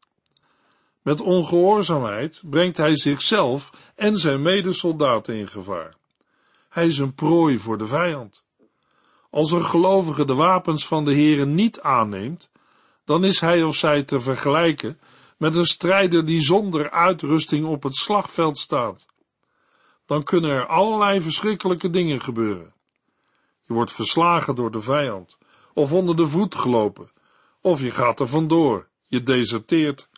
Met 1.02 1.22
ongehoorzaamheid 1.22 2.42
brengt 2.44 2.78
hij 2.78 2.96
zichzelf 2.96 3.92
en 3.96 4.18
zijn 4.18 4.42
medesoldaten 4.42 5.36
in 5.36 5.48
gevaar. 5.48 5.96
Hij 6.70 6.86
is 6.86 6.98
een 6.98 7.14
prooi 7.14 7.60
voor 7.60 7.78
de 7.78 7.88
vijand. 7.88 8.45
Als 9.36 9.52
een 9.52 9.66
gelovige 9.66 10.26
de 10.26 10.34
wapens 10.34 10.88
van 10.88 11.06
de 11.06 11.14
Heere 11.14 11.46
niet 11.46 11.82
aanneemt, 11.82 12.50
dan 13.06 13.24
is 13.24 13.40
hij 13.40 13.64
of 13.64 13.76
zij 13.76 14.04
te 14.04 14.20
vergelijken 14.20 15.00
met 15.38 15.56
een 15.56 15.66
strijder 15.66 16.26
die 16.26 16.42
zonder 16.42 16.92
uitrusting 16.92 17.66
op 17.66 17.84
het 17.84 17.96
slagveld 17.96 18.58
staat. 18.58 19.06
Dan 20.06 20.24
kunnen 20.24 20.52
er 20.52 20.66
allerlei 20.66 21.22
verschrikkelijke 21.22 21.90
dingen 21.90 22.22
gebeuren. 22.22 22.74
Je 23.64 23.74
wordt 23.74 23.92
verslagen 23.92 24.56
door 24.56 24.72
de 24.72 24.82
vijand, 24.82 25.38
of 25.74 25.92
onder 25.92 26.16
de 26.16 26.28
voet 26.28 26.56
gelopen, 26.56 27.12
of 27.62 27.82
je 27.82 27.92
gaat 27.92 28.20
er 28.20 28.28
vandoor, 28.28 28.88
je 29.08 29.24
deserteert. 29.24 30.10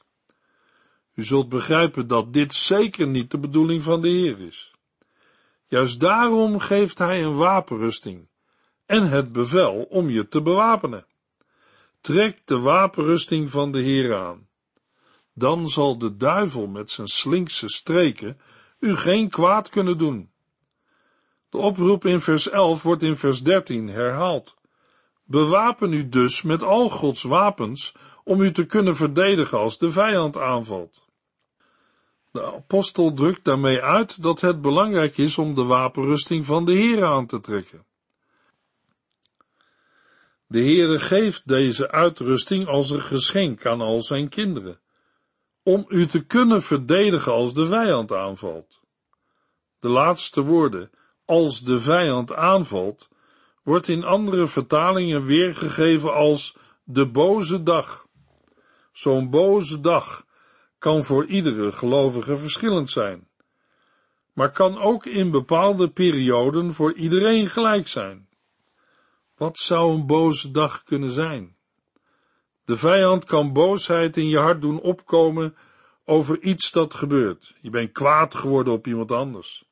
U 1.13 1.23
zult 1.23 1.49
begrijpen 1.49 2.07
dat 2.07 2.33
dit 2.33 2.53
zeker 2.53 3.07
niet 3.07 3.31
de 3.31 3.39
bedoeling 3.39 3.83
van 3.83 4.01
de 4.01 4.09
Heer 4.09 4.41
is. 4.41 4.71
Juist 5.63 5.99
daarom 5.99 6.59
geeft 6.59 6.97
hij 6.97 7.23
een 7.23 7.35
wapenrusting 7.35 8.26
en 8.87 9.09
het 9.09 9.31
bevel 9.31 9.87
om 9.89 10.09
je 10.09 10.27
te 10.27 10.41
bewapenen. 10.41 11.05
Trek 12.01 12.41
de 12.45 12.59
wapenrusting 12.59 13.51
van 13.51 13.71
de 13.71 13.79
Heer 13.79 14.15
aan. 14.15 14.47
Dan 15.33 15.67
zal 15.67 15.97
de 15.97 16.17
duivel 16.17 16.67
met 16.67 16.91
zijn 16.91 17.07
slinkse 17.07 17.69
streken 17.69 18.39
u 18.79 18.95
geen 18.95 19.29
kwaad 19.29 19.69
kunnen 19.69 19.97
doen. 19.97 20.29
De 21.49 21.57
oproep 21.57 22.05
in 22.05 22.19
vers 22.19 22.49
11 22.49 22.83
wordt 22.83 23.03
in 23.03 23.15
vers 23.15 23.43
13 23.43 23.87
herhaald. 23.87 24.55
Bewapen 25.23 25.93
u 25.93 26.09
dus 26.09 26.41
met 26.41 26.63
al 26.63 26.89
Gods 26.89 27.23
wapens 27.23 27.93
om 28.23 28.41
u 28.41 28.51
te 28.51 28.65
kunnen 28.65 28.95
verdedigen 28.95 29.57
als 29.57 29.77
de 29.77 29.91
vijand 29.91 30.37
aanvalt. 30.37 31.05
De 32.31 32.45
apostel 32.45 33.13
drukt 33.13 33.43
daarmee 33.43 33.81
uit 33.81 34.21
dat 34.21 34.41
het 34.41 34.61
belangrijk 34.61 35.17
is 35.17 35.37
om 35.37 35.55
de 35.55 35.63
wapenrusting 35.63 36.45
van 36.45 36.65
de 36.65 36.73
Heer 36.73 37.05
aan 37.05 37.25
te 37.25 37.39
trekken. 37.39 37.86
De 40.49 40.59
Heere 40.59 40.99
geeft 40.99 41.47
deze 41.47 41.91
uitrusting 41.91 42.67
als 42.67 42.91
een 42.91 43.01
geschenk 43.01 43.65
aan 43.65 43.81
al 43.81 44.01
zijn 44.01 44.29
kinderen, 44.29 44.79
om 45.63 45.85
u 45.87 46.05
te 46.05 46.25
kunnen 46.25 46.61
verdedigen 46.61 47.31
als 47.31 47.53
de 47.53 47.65
vijand 47.65 48.11
aanvalt. 48.11 48.81
De 49.79 49.87
laatste 49.87 50.41
woorden, 50.41 50.89
als 51.25 51.63
de 51.63 51.79
vijand 51.79 52.33
aanvalt, 52.33 53.09
wordt 53.63 53.87
in 53.87 54.03
andere 54.03 54.47
vertalingen 54.47 55.25
weergegeven 55.25 56.13
als 56.13 56.57
de 56.83 57.07
boze 57.07 57.63
dag. 57.63 58.07
Zo'n 58.91 59.29
boze 59.29 59.79
dag 59.79 60.25
kan 60.79 61.03
voor 61.03 61.25
iedere 61.25 61.71
gelovige 61.71 62.37
verschillend 62.37 62.89
zijn, 62.89 63.27
maar 64.33 64.51
kan 64.51 64.77
ook 64.77 65.05
in 65.05 65.31
bepaalde 65.31 65.89
perioden 65.89 66.73
voor 66.73 66.93
iedereen 66.93 67.47
gelijk 67.47 67.87
zijn. 67.87 68.26
Wat 69.37 69.57
zou 69.57 69.93
een 69.93 70.05
boze 70.05 70.51
dag 70.51 70.83
kunnen 70.83 71.11
zijn? 71.11 71.55
De 72.65 72.77
vijand 72.77 73.25
kan 73.25 73.53
boosheid 73.53 74.17
in 74.17 74.27
je 74.27 74.39
hart 74.39 74.61
doen 74.61 74.79
opkomen 74.79 75.55
over 76.05 76.41
iets 76.41 76.71
dat 76.71 76.93
gebeurt. 76.93 77.55
Je 77.61 77.69
bent 77.69 77.91
kwaad 77.91 78.35
geworden 78.35 78.73
op 78.73 78.87
iemand 78.87 79.11
anders. 79.11 79.65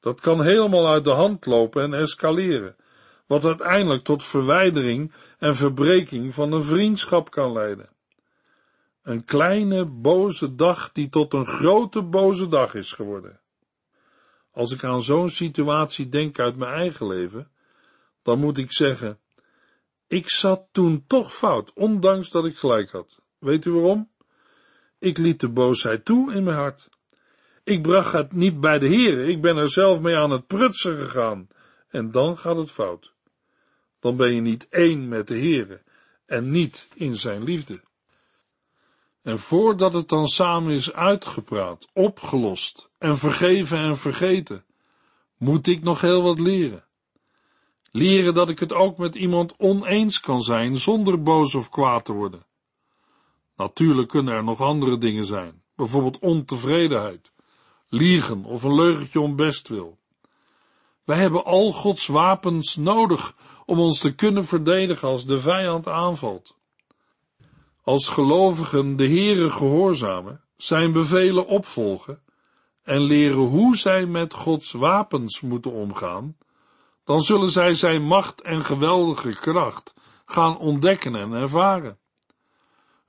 Dat 0.00 0.20
kan 0.20 0.42
helemaal 0.42 0.88
uit 0.88 1.04
de 1.04 1.10
hand 1.10 1.46
lopen 1.46 1.82
en 1.82 1.94
escaleren, 1.94 2.76
wat 3.26 3.44
uiteindelijk 3.44 4.02
tot 4.02 4.24
verwijdering 4.24 5.12
en 5.38 5.54
verbreking 5.54 6.34
van 6.34 6.52
een 6.52 6.62
vriendschap 6.62 7.30
kan 7.30 7.52
leiden. 7.52 7.88
Een 9.02 9.24
kleine 9.24 9.84
boze 9.84 10.54
dag 10.54 10.92
die 10.92 11.08
tot 11.08 11.34
een 11.34 11.46
grote 11.46 12.02
boze 12.02 12.48
dag 12.48 12.74
is 12.74 12.92
geworden. 12.92 13.40
Als 14.50 14.72
ik 14.72 14.84
aan 14.84 15.02
zo'n 15.02 15.28
situatie 15.28 16.08
denk 16.08 16.38
uit 16.38 16.56
mijn 16.56 16.72
eigen 16.72 17.06
leven, 17.06 17.50
dan 18.26 18.38
moet 18.38 18.58
ik 18.58 18.72
zeggen, 18.72 19.18
ik 20.06 20.30
zat 20.30 20.68
toen 20.72 21.04
toch 21.06 21.34
fout, 21.34 21.72
ondanks 21.72 22.30
dat 22.30 22.44
ik 22.44 22.56
gelijk 22.56 22.90
had. 22.90 23.22
Weet 23.38 23.64
u 23.64 23.70
waarom? 23.70 24.10
Ik 24.98 25.18
liet 25.18 25.40
de 25.40 25.48
boosheid 25.48 26.04
toe 26.04 26.32
in 26.32 26.44
mijn 26.44 26.56
hart. 26.56 26.88
Ik 27.64 27.82
bracht 27.82 28.12
het 28.12 28.32
niet 28.32 28.60
bij 28.60 28.78
de 28.78 28.86
Heer, 28.86 29.28
ik 29.28 29.40
ben 29.40 29.56
er 29.56 29.70
zelf 29.70 30.00
mee 30.00 30.16
aan 30.16 30.30
het 30.30 30.46
prutsen 30.46 30.96
gegaan. 30.96 31.48
En 31.88 32.10
dan 32.10 32.38
gaat 32.38 32.56
het 32.56 32.70
fout. 32.70 33.12
Dan 34.00 34.16
ben 34.16 34.34
je 34.34 34.40
niet 34.40 34.68
één 34.68 35.08
met 35.08 35.28
de 35.28 35.36
Heer 35.36 35.82
en 36.24 36.50
niet 36.50 36.88
in 36.94 37.16
zijn 37.16 37.44
liefde. 37.44 37.80
En 39.22 39.38
voordat 39.38 39.92
het 39.92 40.08
dan 40.08 40.26
samen 40.26 40.72
is 40.72 40.92
uitgepraat, 40.92 41.88
opgelost 41.92 42.90
en 42.98 43.16
vergeven 43.16 43.78
en 43.78 43.96
vergeten, 43.96 44.64
moet 45.36 45.66
ik 45.66 45.82
nog 45.82 46.00
heel 46.00 46.22
wat 46.22 46.38
leren. 46.38 46.85
Leren 47.96 48.34
dat 48.34 48.48
ik 48.48 48.58
het 48.58 48.72
ook 48.72 48.98
met 48.98 49.14
iemand 49.14 49.54
oneens 49.58 50.20
kan 50.20 50.42
zijn 50.42 50.76
zonder 50.76 51.22
boos 51.22 51.54
of 51.54 51.68
kwaad 51.68 52.04
te 52.04 52.12
worden. 52.12 52.46
Natuurlijk 53.56 54.08
kunnen 54.08 54.34
er 54.34 54.44
nog 54.44 54.60
andere 54.60 54.98
dingen 54.98 55.24
zijn, 55.24 55.62
bijvoorbeeld 55.76 56.18
ontevredenheid, 56.18 57.32
liegen 57.88 58.44
of 58.44 58.62
een 58.62 58.74
leugentje 58.74 59.20
om 59.20 59.36
bestwil. 59.36 59.98
Wij 61.04 61.16
hebben 61.16 61.44
al 61.44 61.72
Gods 61.72 62.06
wapens 62.06 62.76
nodig 62.76 63.34
om 63.66 63.78
ons 63.78 63.98
te 63.98 64.14
kunnen 64.14 64.44
verdedigen 64.44 65.08
als 65.08 65.26
de 65.26 65.38
vijand 65.38 65.88
aanvalt. 65.88 66.56
Als 67.82 68.08
gelovigen 68.08 68.96
de 68.96 69.08
Heere 69.08 69.50
gehoorzamen, 69.50 70.40
zijn 70.56 70.92
bevelen 70.92 71.46
opvolgen 71.46 72.22
en 72.82 73.00
leren 73.00 73.46
hoe 73.46 73.76
zij 73.76 74.06
met 74.06 74.34
Gods 74.34 74.72
wapens 74.72 75.40
moeten 75.40 75.72
omgaan, 75.72 76.36
dan 77.06 77.20
zullen 77.20 77.50
zij 77.50 77.74
zijn 77.74 78.02
macht 78.02 78.40
en 78.40 78.64
geweldige 78.64 79.28
kracht 79.28 79.94
gaan 80.24 80.58
ontdekken 80.58 81.14
en 81.14 81.32
ervaren. 81.32 81.98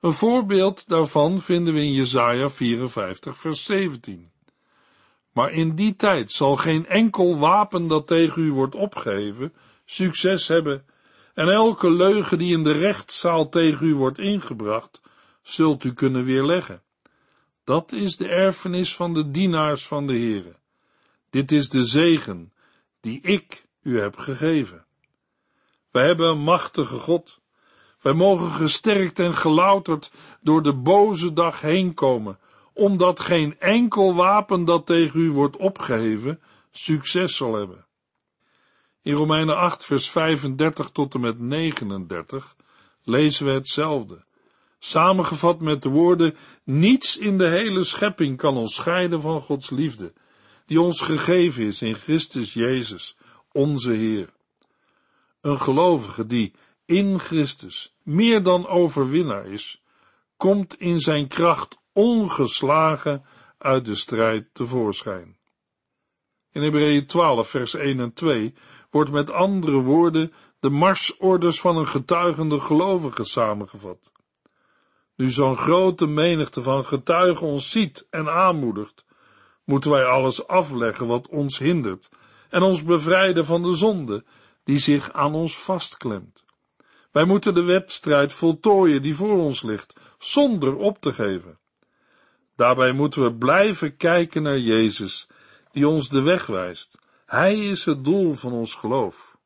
Een 0.00 0.12
voorbeeld 0.12 0.88
daarvan 0.88 1.40
vinden 1.40 1.74
we 1.74 1.80
in 1.80 1.92
Jesaja 1.92 2.48
54 2.48 3.38
vers 3.38 3.64
17. 3.64 4.30
Maar 5.32 5.50
in 5.52 5.74
die 5.74 5.96
tijd 5.96 6.32
zal 6.32 6.56
geen 6.56 6.86
enkel 6.86 7.38
wapen 7.38 7.88
dat 7.88 8.06
tegen 8.06 8.42
u 8.42 8.52
wordt 8.52 8.74
opgeheven 8.74 9.54
succes 9.84 10.48
hebben, 10.48 10.86
en 11.34 11.48
elke 11.48 11.90
leugen 11.90 12.38
die 12.38 12.52
in 12.52 12.64
de 12.64 12.72
rechtszaal 12.72 13.48
tegen 13.48 13.86
u 13.86 13.94
wordt 13.94 14.18
ingebracht, 14.18 15.00
zult 15.42 15.84
u 15.84 15.92
kunnen 15.92 16.24
weerleggen. 16.24 16.82
Dat 17.64 17.92
is 17.92 18.16
de 18.16 18.28
erfenis 18.28 18.96
van 18.96 19.14
de 19.14 19.30
dienaars 19.30 19.86
van 19.86 20.06
de 20.06 20.12
Heere. 20.12 20.56
Dit 21.30 21.52
is 21.52 21.68
de 21.68 21.84
zegen 21.84 22.52
die 23.00 23.20
ik 23.20 23.66
u 23.88 24.00
heb 24.00 24.16
gegeven. 24.16 24.84
Wij 25.90 26.06
hebben 26.06 26.28
een 26.28 26.42
machtige 26.42 26.98
God. 26.98 27.40
Wij 28.00 28.12
mogen 28.12 28.50
gesterkt 28.50 29.18
en 29.18 29.34
gelouterd 29.34 30.10
door 30.40 30.62
de 30.62 30.74
boze 30.74 31.32
dag 31.32 31.60
heen 31.60 31.94
komen, 31.94 32.38
omdat 32.72 33.20
geen 33.20 33.58
enkel 33.58 34.14
wapen 34.14 34.64
dat 34.64 34.86
tegen 34.86 35.20
u 35.20 35.30
wordt 35.30 35.56
opgeheven 35.56 36.40
succes 36.70 37.36
zal 37.36 37.54
hebben. 37.54 37.86
In 39.02 39.14
Romeinen 39.14 39.56
8, 39.56 39.84
vers 39.84 40.10
35 40.10 40.90
tot 40.90 41.14
en 41.14 41.20
met 41.20 41.38
39 41.38 42.56
lezen 43.02 43.46
we 43.46 43.52
hetzelfde. 43.52 44.24
Samengevat 44.78 45.60
met 45.60 45.82
de 45.82 45.88
woorden: 45.88 46.36
Niets 46.64 47.18
in 47.18 47.38
de 47.38 47.48
hele 47.48 47.84
schepping 47.84 48.36
kan 48.36 48.56
ons 48.56 48.74
scheiden 48.74 49.20
van 49.20 49.40
Gods 49.40 49.70
liefde, 49.70 50.12
die 50.66 50.80
ons 50.80 51.00
gegeven 51.00 51.64
is 51.64 51.82
in 51.82 51.94
Christus 51.94 52.52
Jezus, 52.52 53.16
onze 53.58 53.92
Heer. 53.92 54.28
Een 55.40 55.60
gelovige 55.60 56.26
die 56.26 56.54
in 56.84 57.18
Christus 57.18 57.96
meer 58.02 58.42
dan 58.42 58.66
overwinnaar 58.66 59.46
is, 59.46 59.82
komt 60.36 60.80
in 60.80 61.00
zijn 61.00 61.28
kracht 61.28 61.78
ongeslagen 61.92 63.24
uit 63.58 63.84
de 63.84 63.94
strijd 63.94 64.48
tevoorschijn. 64.52 65.36
In 66.52 66.62
Hebreeën 66.62 67.06
12, 67.06 67.48
vers 67.48 67.74
1 67.74 68.00
en 68.00 68.12
2 68.12 68.54
wordt 68.90 69.10
met 69.10 69.30
andere 69.30 69.80
woorden 69.80 70.32
de 70.60 70.70
marsorders 70.70 71.60
van 71.60 71.76
een 71.76 71.88
getuigende 71.88 72.60
gelovige 72.60 73.24
samengevat. 73.24 74.12
Nu 75.16 75.30
zo'n 75.30 75.56
grote 75.56 76.06
menigte 76.06 76.62
van 76.62 76.84
getuigen 76.84 77.46
ons 77.46 77.70
ziet 77.70 78.06
en 78.10 78.28
aanmoedigt, 78.28 79.04
moeten 79.64 79.90
wij 79.90 80.04
alles 80.04 80.46
afleggen 80.46 81.06
wat 81.06 81.28
ons 81.28 81.58
hindert 81.58 82.08
en 82.48 82.62
ons 82.62 82.84
bevrijden 82.84 83.44
van 83.44 83.62
de 83.62 83.76
zonde 83.76 84.24
die 84.64 84.78
zich 84.78 85.12
aan 85.12 85.34
ons 85.34 85.58
vastklemt. 85.58 86.44
Wij 87.10 87.24
moeten 87.24 87.54
de 87.54 87.62
wedstrijd 87.62 88.32
voltooien 88.32 89.02
die 89.02 89.14
voor 89.14 89.38
ons 89.38 89.62
ligt, 89.62 90.00
zonder 90.18 90.76
op 90.76 91.00
te 91.00 91.12
geven. 91.12 91.58
Daarbij 92.56 92.92
moeten 92.92 93.22
we 93.22 93.34
blijven 93.34 93.96
kijken 93.96 94.42
naar 94.42 94.58
Jezus, 94.58 95.28
die 95.70 95.88
ons 95.88 96.08
de 96.08 96.22
weg 96.22 96.46
wijst. 96.46 96.98
Hij 97.26 97.68
is 97.68 97.84
het 97.84 98.04
doel 98.04 98.34
van 98.34 98.52
ons 98.52 98.74
geloof. 98.74 99.36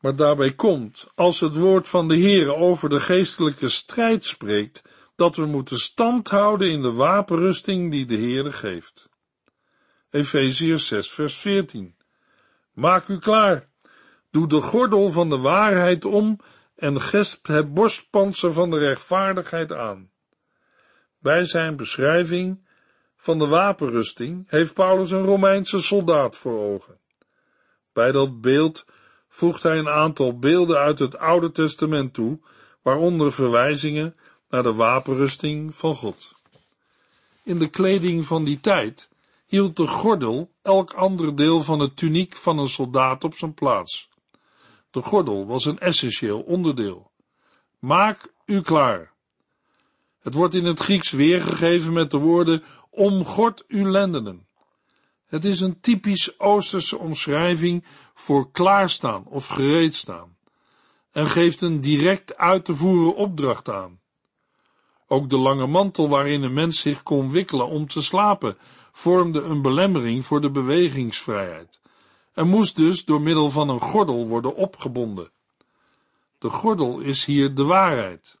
Maar 0.00 0.16
daarbij 0.16 0.52
komt, 0.52 1.06
als 1.14 1.40
het 1.40 1.56
woord 1.56 1.88
van 1.88 2.08
de 2.08 2.18
Heere 2.18 2.54
over 2.54 2.88
de 2.88 3.00
geestelijke 3.00 3.68
strijd 3.68 4.24
spreekt, 4.24 4.82
dat 5.16 5.36
we 5.36 5.46
moeten 5.46 5.76
stand 5.76 6.28
houden 6.28 6.70
in 6.70 6.82
de 6.82 6.92
wapenrusting 6.92 7.90
die 7.90 8.06
de 8.06 8.16
Heere 8.16 8.52
geeft. 8.52 9.09
Efeziërs 10.10 10.86
6 10.86 11.10
vers 11.10 11.34
14 11.34 11.94
Maak 12.72 13.08
u 13.08 13.18
klaar, 13.18 13.68
doe 14.30 14.48
de 14.48 14.60
gordel 14.60 15.10
van 15.10 15.28
de 15.28 15.38
waarheid 15.38 16.04
om 16.04 16.38
en 16.76 17.00
gesp 17.00 17.46
het 17.46 17.74
borstpanzer 17.74 18.52
van 18.52 18.70
de 18.70 18.78
rechtvaardigheid 18.78 19.72
aan. 19.72 20.10
Bij 21.18 21.44
zijn 21.44 21.76
beschrijving 21.76 22.68
van 23.16 23.38
de 23.38 23.46
wapenrusting 23.46 24.44
heeft 24.46 24.74
Paulus 24.74 25.10
een 25.10 25.24
Romeinse 25.24 25.80
soldaat 25.80 26.36
voor 26.36 26.58
ogen. 26.58 26.98
Bij 27.92 28.12
dat 28.12 28.40
beeld 28.40 28.84
voegt 29.28 29.62
hij 29.62 29.78
een 29.78 29.88
aantal 29.88 30.38
beelden 30.38 30.78
uit 30.78 30.98
het 30.98 31.18
Oude 31.18 31.52
Testament 31.52 32.14
toe, 32.14 32.40
waaronder 32.82 33.32
verwijzingen 33.32 34.16
naar 34.48 34.62
de 34.62 34.74
wapenrusting 34.74 35.74
van 35.74 35.94
God. 35.94 36.32
In 37.42 37.58
de 37.58 37.68
kleding 37.68 38.24
van 38.24 38.44
die 38.44 38.60
tijd 38.60 39.09
hield 39.50 39.76
de 39.76 39.86
gordel 39.86 40.50
elk 40.62 40.92
ander 40.92 41.36
deel 41.36 41.62
van 41.62 41.80
het 41.80 41.96
tuniek 41.96 42.36
van 42.36 42.58
een 42.58 42.68
soldaat 42.68 43.24
op 43.24 43.34
zijn 43.34 43.54
plaats. 43.54 44.08
De 44.90 45.02
gordel 45.02 45.46
was 45.46 45.64
een 45.64 45.78
essentieel 45.78 46.40
onderdeel. 46.40 47.10
Maak 47.78 48.32
u 48.44 48.60
klaar. 48.60 49.12
Het 50.20 50.34
wordt 50.34 50.54
in 50.54 50.64
het 50.64 50.80
Grieks 50.80 51.10
weergegeven 51.10 51.92
met 51.92 52.10
de 52.10 52.18
woorden 52.18 52.62
omgord 52.90 53.64
uw 53.68 53.90
lendenen. 53.90 54.46
Het 55.26 55.44
is 55.44 55.60
een 55.60 55.80
typisch 55.80 56.40
Oosterse 56.40 56.98
omschrijving 56.98 57.84
voor 58.14 58.50
klaarstaan 58.50 59.26
of 59.26 59.46
gereedstaan 59.46 60.36
en 61.12 61.26
geeft 61.26 61.60
een 61.60 61.80
direct 61.80 62.36
uit 62.36 62.64
te 62.64 62.74
voeren 62.74 63.14
opdracht 63.14 63.68
aan. 63.68 64.00
Ook 65.06 65.30
de 65.30 65.38
lange 65.38 65.66
mantel 65.66 66.08
waarin 66.08 66.42
een 66.42 66.52
mens 66.52 66.80
zich 66.80 67.02
kon 67.02 67.30
wikkelen 67.30 67.68
om 67.68 67.86
te 67.86 68.02
slapen 68.02 68.58
vormde 69.00 69.42
een 69.42 69.62
belemmering 69.62 70.26
voor 70.26 70.40
de 70.40 70.50
bewegingsvrijheid 70.50 71.80
en 72.32 72.48
moest 72.48 72.76
dus 72.76 73.04
door 73.04 73.20
middel 73.20 73.50
van 73.50 73.68
een 73.68 73.80
gordel 73.80 74.26
worden 74.26 74.54
opgebonden. 74.54 75.30
De 76.38 76.50
gordel 76.50 76.98
is 76.98 77.24
hier 77.24 77.54
de 77.54 77.64
waarheid. 77.64 78.40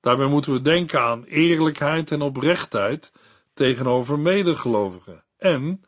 Daarbij 0.00 0.26
moeten 0.26 0.52
we 0.52 0.62
denken 0.62 1.00
aan 1.00 1.24
eerlijkheid 1.24 2.10
en 2.10 2.22
oprechtheid 2.22 3.12
tegenover 3.54 4.18
medegelovigen 4.18 5.24
en 5.38 5.80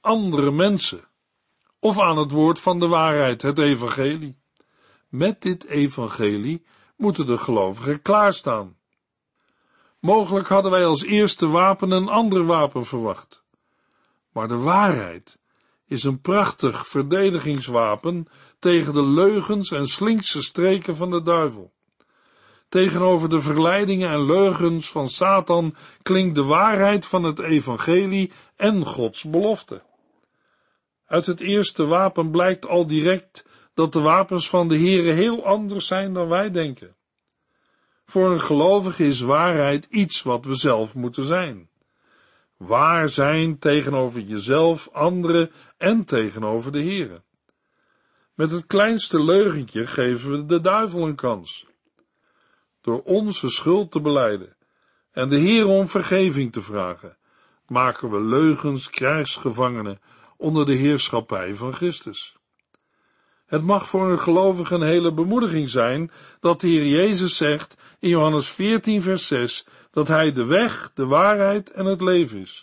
andere 0.00 0.50
mensen, 0.50 1.08
of 1.78 2.00
aan 2.00 2.18
het 2.18 2.30
woord 2.30 2.60
van 2.60 2.78
de 2.78 2.86
waarheid, 2.86 3.42
het 3.42 3.58
evangelie. 3.58 4.38
Met 5.08 5.42
dit 5.42 5.64
evangelie 5.64 6.66
moeten 6.96 7.26
de 7.26 7.38
gelovigen 7.38 8.02
klaarstaan. 8.02 8.77
Mogelijk 10.00 10.48
hadden 10.48 10.70
wij 10.70 10.84
als 10.84 11.02
eerste 11.02 11.48
wapen 11.48 11.90
een 11.90 12.08
ander 12.08 12.44
wapen 12.44 12.86
verwacht. 12.86 13.44
Maar 14.32 14.48
de 14.48 14.56
waarheid 14.56 15.38
is 15.86 16.04
een 16.04 16.20
prachtig 16.20 16.88
verdedigingswapen 16.88 18.26
tegen 18.58 18.92
de 18.92 19.04
leugens 19.04 19.70
en 19.70 19.86
slinkse 19.86 20.42
streken 20.42 20.96
van 20.96 21.10
de 21.10 21.22
duivel. 21.22 21.72
Tegenover 22.68 23.28
de 23.28 23.40
verleidingen 23.40 24.10
en 24.10 24.26
leugens 24.26 24.90
van 24.90 25.08
Satan 25.08 25.74
klinkt 26.02 26.34
de 26.34 26.44
waarheid 26.44 27.06
van 27.06 27.22
het 27.22 27.38
evangelie 27.38 28.32
en 28.56 28.86
Gods 28.86 29.24
belofte. 29.24 29.82
Uit 31.06 31.26
het 31.26 31.40
eerste 31.40 31.86
wapen 31.86 32.30
blijkt 32.30 32.66
al 32.66 32.86
direct 32.86 33.44
dat 33.74 33.92
de 33.92 34.00
wapens 34.00 34.48
van 34.48 34.68
de 34.68 34.78
Heere 34.78 35.12
heel 35.12 35.44
anders 35.44 35.86
zijn 35.86 36.12
dan 36.12 36.28
wij 36.28 36.50
denken. 36.50 36.96
Voor 38.10 38.30
een 38.30 38.40
gelovige 38.40 39.06
is 39.06 39.20
waarheid 39.20 39.86
iets 39.90 40.22
wat 40.22 40.44
we 40.44 40.54
zelf 40.54 40.94
moeten 40.94 41.24
zijn. 41.24 41.68
Waar 42.56 43.08
zijn 43.08 43.58
tegenover 43.58 44.20
jezelf, 44.20 44.88
anderen 44.92 45.50
en 45.76 46.04
tegenover 46.04 46.72
de 46.72 46.82
Heere. 46.82 47.22
Met 48.34 48.50
het 48.50 48.66
kleinste 48.66 49.24
leugentje 49.24 49.86
geven 49.86 50.30
we 50.30 50.46
de 50.46 50.60
duivel 50.60 51.06
een 51.06 51.14
kans. 51.14 51.66
Door 52.80 53.02
onze 53.02 53.48
schuld 53.48 53.90
te 53.90 54.00
beleiden 54.00 54.56
en 55.10 55.28
de 55.28 55.36
Heer 55.36 55.66
om 55.66 55.88
vergeving 55.88 56.52
te 56.52 56.62
vragen, 56.62 57.16
maken 57.66 58.10
we 58.10 58.20
leugens 58.20 58.90
krijgsgevangenen 58.90 60.00
onder 60.36 60.66
de 60.66 60.74
heerschappij 60.74 61.54
van 61.54 61.72
Christus. 61.72 62.37
Het 63.48 63.62
mag 63.62 63.88
voor 63.88 64.10
een 64.10 64.18
gelovige 64.18 64.74
een 64.74 64.82
hele 64.82 65.12
bemoediging 65.12 65.70
zijn 65.70 66.10
dat 66.40 66.60
de 66.60 66.68
Heer 66.68 66.86
Jezus 66.86 67.36
zegt 67.36 67.76
in 67.98 68.08
Johannes 68.08 68.50
14 68.50 69.02
vers 69.02 69.26
6 69.26 69.66
dat 69.90 70.08
Hij 70.08 70.32
de 70.32 70.44
weg, 70.44 70.90
de 70.94 71.06
waarheid 71.06 71.70
en 71.70 71.84
het 71.84 72.00
leven 72.00 72.38
is. 72.40 72.62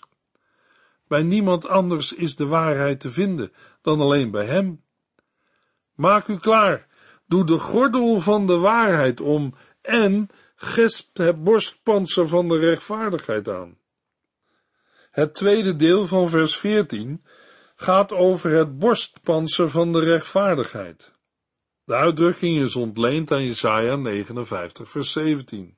Bij 1.08 1.24
niemand 1.24 1.68
anders 1.68 2.14
is 2.14 2.36
de 2.36 2.46
waarheid 2.46 3.00
te 3.00 3.10
vinden 3.10 3.52
dan 3.82 4.02
alleen 4.02 4.32
bij 4.32 4.46
Hem. 4.46 4.84
Maak 5.96 6.28
u 6.28 6.38
klaar, 6.38 6.88
doe 7.28 7.46
de 7.46 7.60
gordel 7.60 8.20
van 8.20 8.48
de 8.48 8.58
waarheid 8.58 9.22
om 9.22 9.56
en 9.82 10.30
gesp 10.56 11.18
het 11.18 11.44
borstpanzer 11.44 12.28
van 12.28 12.48
de 12.48 12.58
rechtvaardigheid 12.58 13.50
aan. 13.50 13.78
Het 15.12 15.34
tweede 15.34 15.76
deel 15.76 16.06
van 16.06 16.30
vers 16.30 16.58
14 16.58 17.24
gaat 17.76 18.12
over 18.12 18.52
het 18.52 18.80
borstpanzer 18.80 19.70
van 19.70 19.92
de 19.92 20.00
rechtvaardigheid. 20.00 21.14
De 21.84 21.94
uitdrukking 21.94 22.60
is 22.60 22.76
ontleend 22.76 23.32
aan 23.32 23.46
Jesaja 23.46 23.96
59 23.96 24.90
vers 24.90 25.12
17. 25.12 25.78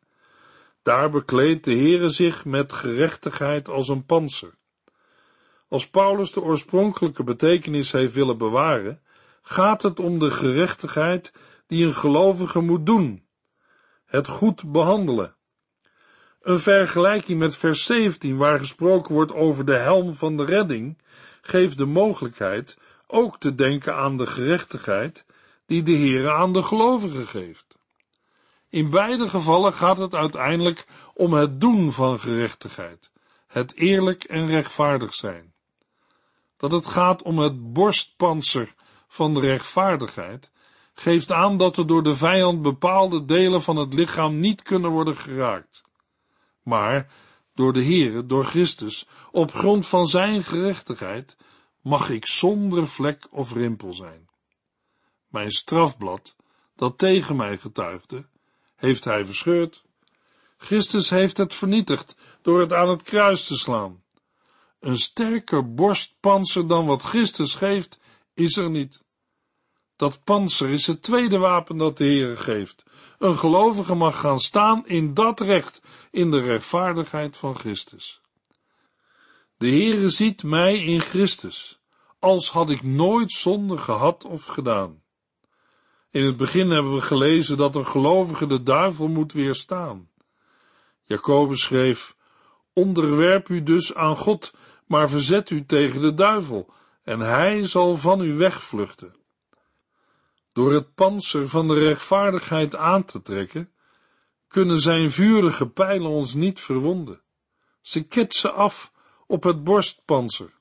Daar 0.84 1.10
bekleedt 1.10 1.64
de 1.64 1.76
Heere 1.76 2.10
zich 2.10 2.46
met 2.46 2.74
gerechtigheid 2.74 3.70
als 3.70 3.88
een 3.88 4.06
panzer. 4.06 4.54
Als 5.68 5.90
Paulus 5.90 6.32
de 6.32 6.42
oorspronkelijke 6.42 7.24
betekenis 7.24 7.92
heeft 7.92 8.14
willen 8.14 8.38
bewaren, 8.38 9.02
gaat 9.42 9.82
het 9.82 10.00
om 10.00 10.20
de 10.20 10.32
gerechtigheid 10.32 11.34
die 11.68 11.86
een 11.86 11.94
gelovige 11.94 12.60
moet 12.60 12.86
doen, 12.86 13.28
het 14.06 14.28
goed 14.28 14.72
behandelen. 14.72 15.36
Een 16.42 16.60
vergelijking 16.60 17.40
met 17.40 17.56
vers 17.56 17.84
17, 17.84 18.38
waar 18.38 18.60
gesproken 18.60 19.14
wordt 19.14 19.34
over 19.34 19.66
de 19.66 19.78
helm 19.78 20.14
van 20.14 20.38
de 20.38 20.46
redding, 20.46 20.98
geeft 21.48 21.78
de 21.78 21.86
mogelijkheid 21.86 22.78
ook 23.08 23.40
te 23.40 23.56
denken 23.56 23.96
aan 23.96 24.18
de 24.18 24.28
gerechtigheid 24.28 25.26
die 25.66 25.84
de 25.84 25.92
Heere 25.92 26.32
aan 26.32 26.54
de 26.54 26.64
gelovigen 26.64 27.28
geeft. 27.28 27.78
In 28.70 28.90
beide 28.90 29.30
gevallen 29.30 29.74
gaat 29.74 29.98
het 29.98 30.16
uiteindelijk 30.16 30.86
om 31.14 31.34
het 31.34 31.62
doen 31.62 31.92
van 31.92 32.20
gerechtigheid, 32.20 33.12
het 33.48 33.76
eerlijk 33.76 34.24
en 34.24 34.48
rechtvaardig 34.48 35.14
zijn. 35.14 35.54
Dat 36.58 36.72
het 36.72 36.86
gaat 36.86 37.22
om 37.22 37.40
het 37.40 37.74
borstpanzer 37.74 38.74
van 39.08 39.34
de 39.34 39.40
rechtvaardigheid, 39.40 40.52
geeft 40.94 41.32
aan 41.32 41.58
dat 41.58 41.78
er 41.78 41.88
door 41.88 42.04
de 42.04 42.16
vijand 42.16 42.62
bepaalde 42.62 43.26
delen 43.26 43.62
van 43.62 43.76
het 43.76 43.94
lichaam 43.94 44.40
niet 44.40 44.62
kunnen 44.62 44.92
worden 44.92 45.18
geraakt. 45.18 45.84
Maar 46.64 47.12
door 47.58 47.74
de 47.74 47.84
Heere, 47.84 48.26
door 48.26 48.46
Christus, 48.46 49.08
op 49.32 49.52
grond 49.52 49.88
van 49.88 50.06
zijn 50.06 50.44
gerechtigheid, 50.44 51.38
mag 51.82 52.10
ik 52.10 52.26
zonder 52.26 52.88
vlek 52.88 53.28
of 53.32 53.54
rimpel 53.54 53.94
zijn. 53.94 54.30
Mijn 55.28 55.52
strafblad, 55.52 56.36
dat 56.76 56.98
tegen 56.98 57.36
mij 57.36 57.58
getuigde, 57.58 58.26
heeft 58.76 59.04
hij 59.04 59.26
verscheurd. 59.26 59.84
Christus 60.58 61.10
heeft 61.10 61.38
het 61.38 61.54
vernietigd 61.54 62.16
door 62.42 62.60
het 62.60 62.74
aan 62.74 62.90
het 62.90 63.04
kruis 63.04 63.48
te 63.48 63.56
slaan. 63.56 64.04
Een 64.80 64.98
sterker 64.98 65.74
borstpanzer 65.74 66.68
dan 66.68 66.86
wat 66.86 67.04
Christus 67.04 67.56
geeft, 67.56 68.00
is 68.34 68.58
er 68.58 68.70
niet. 68.70 69.02
Dat 69.96 70.24
panzer 70.24 70.70
is 70.70 70.88
het 70.88 71.02
tweede 71.02 71.38
wapen 71.38 71.78
dat 71.78 71.98
de 71.98 72.04
Heere 72.04 72.36
geeft. 72.36 72.84
Een 73.18 73.38
gelovige 73.38 73.96
mag 73.96 74.20
gaan 74.20 74.40
staan 74.40 74.88
in 74.88 75.14
dat 75.14 75.40
recht, 75.40 75.82
in 76.18 76.32
de 76.32 76.42
rechtvaardigheid 76.42 77.38
van 77.38 77.56
Christus. 77.56 78.22
De 79.58 79.68
Heere 79.68 80.10
ziet 80.10 80.44
mij 80.44 80.84
in 80.84 81.02
Christus, 81.02 81.80
als 82.20 82.52
had 82.52 82.70
ik 82.70 82.84
nooit 82.84 83.32
zonde 83.32 83.78
gehad 83.78 84.26
of 84.26 84.46
gedaan. 84.46 85.04
In 86.12 86.24
het 86.24 86.38
begin 86.38 86.70
hebben 86.70 86.94
we 86.94 87.02
gelezen 87.02 87.58
dat 87.58 87.76
een 87.76 87.86
gelovige 87.86 88.48
de 88.48 88.64
duivel 88.64 89.08
moet 89.08 89.34
weerstaan. 89.34 90.10
Jacobus 91.02 91.62
schreef, 91.62 92.16
onderwerp 92.74 93.50
u 93.50 93.64
dus 93.64 93.96
aan 93.96 94.16
God, 94.16 94.54
maar 94.86 95.10
verzet 95.10 95.50
u 95.50 95.66
tegen 95.66 96.02
de 96.02 96.14
duivel, 96.14 96.74
en 97.04 97.20
hij 97.20 97.64
zal 97.64 97.98
van 97.98 98.22
u 98.22 98.34
wegvluchten. 98.34 99.16
Door 100.54 100.74
het 100.74 100.94
panzer 100.96 101.48
van 101.48 101.68
de 101.68 101.74
rechtvaardigheid 101.74 102.76
aan 102.76 103.06
te 103.06 103.22
trekken, 103.22 103.72
kunnen 104.48 104.80
zijn 104.80 105.12
vurige 105.12 105.68
pijlen 105.68 106.10
ons 106.10 106.34
niet 106.34 106.60
verwonden. 106.60 107.22
Ze 107.82 108.04
ketsen 108.04 108.54
af 108.54 108.92
op 109.28 109.44
het 109.44 109.64
borstpanzer. 109.64 110.54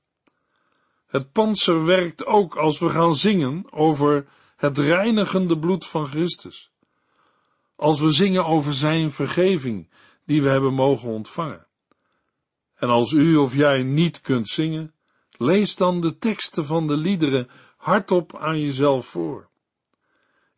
Het 1.07 1.33
panzer 1.33 1.85
werkt 1.85 2.27
ook 2.27 2.57
als 2.57 2.79
we 2.79 2.89
gaan 2.89 3.15
zingen 3.15 3.73
over 3.73 4.29
het 4.57 4.79
reinigende 4.79 5.59
bloed 5.59 5.87
van 5.87 6.07
Christus. 6.07 6.71
Als 7.77 8.01
we 8.01 8.11
zingen 8.11 8.45
over 8.45 8.73
zijn 8.73 9.11
vergeving 9.11 9.91
die 10.25 10.43
we 10.43 10.49
hebben 10.49 10.75
mogen 10.75 11.09
ontvangen. 11.09 11.67
En 12.75 12.89
als 12.89 13.13
u 13.13 13.37
of 13.37 13.55
jij 13.55 13.83
niet 13.83 14.21
kunt 14.21 14.49
zingen, 14.49 14.95
lees 15.31 15.77
dan 15.77 16.01
de 16.01 16.19
teksten 16.19 16.65
van 16.65 16.87
de 16.87 16.97
liederen 16.97 17.49
hardop 17.77 18.37
aan 18.37 18.61
jezelf 18.61 19.07
voor. 19.07 19.49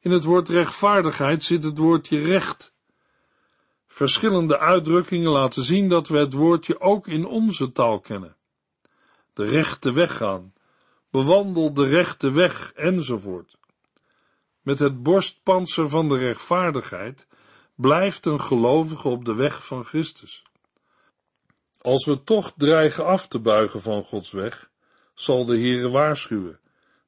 In 0.01 0.11
het 0.11 0.25
woord 0.25 0.49
rechtvaardigheid 0.49 1.43
zit 1.43 1.63
het 1.63 1.79
woordje 1.79 2.21
recht. 2.21 2.75
Verschillende 3.89 4.59
uitdrukkingen 4.59 5.31
laten 5.31 5.63
zien 5.63 5.89
dat 5.89 6.09
we 6.09 6.19
het 6.19 6.33
woordje 6.33 6.81
ook 6.81 7.07
in 7.07 7.27
onze 7.27 7.73
taal 7.73 8.01
kennen. 8.01 8.37
De 9.33 9.45
rechte 9.45 9.93
weg 9.93 10.17
gaan, 10.17 10.53
bewandel 11.11 11.75
de 11.75 11.87
rechte 11.87 12.33
weg, 12.33 12.73
enzovoort. 12.73 13.57
Met 14.63 14.79
het 14.79 15.03
borstpanzer 15.03 15.89
van 15.89 16.09
de 16.09 16.17
rechtvaardigheid 16.17 17.27
blijft 17.75 18.27
een 18.27 18.41
gelovige 18.41 19.09
op 19.09 19.25
de 19.25 19.35
weg 19.35 19.67
van 19.67 19.85
Christus. 19.85 20.43
Als 21.79 22.07
we 22.07 22.23
toch 22.23 22.53
dreigen 22.57 23.07
af 23.07 23.29
te 23.29 23.39
buigen 23.39 23.81
van 23.81 24.03
Gods 24.03 24.31
weg, 24.31 24.71
zal 25.15 25.45
de 25.45 25.59
Heere 25.59 25.89
waarschuwen, 25.89 26.61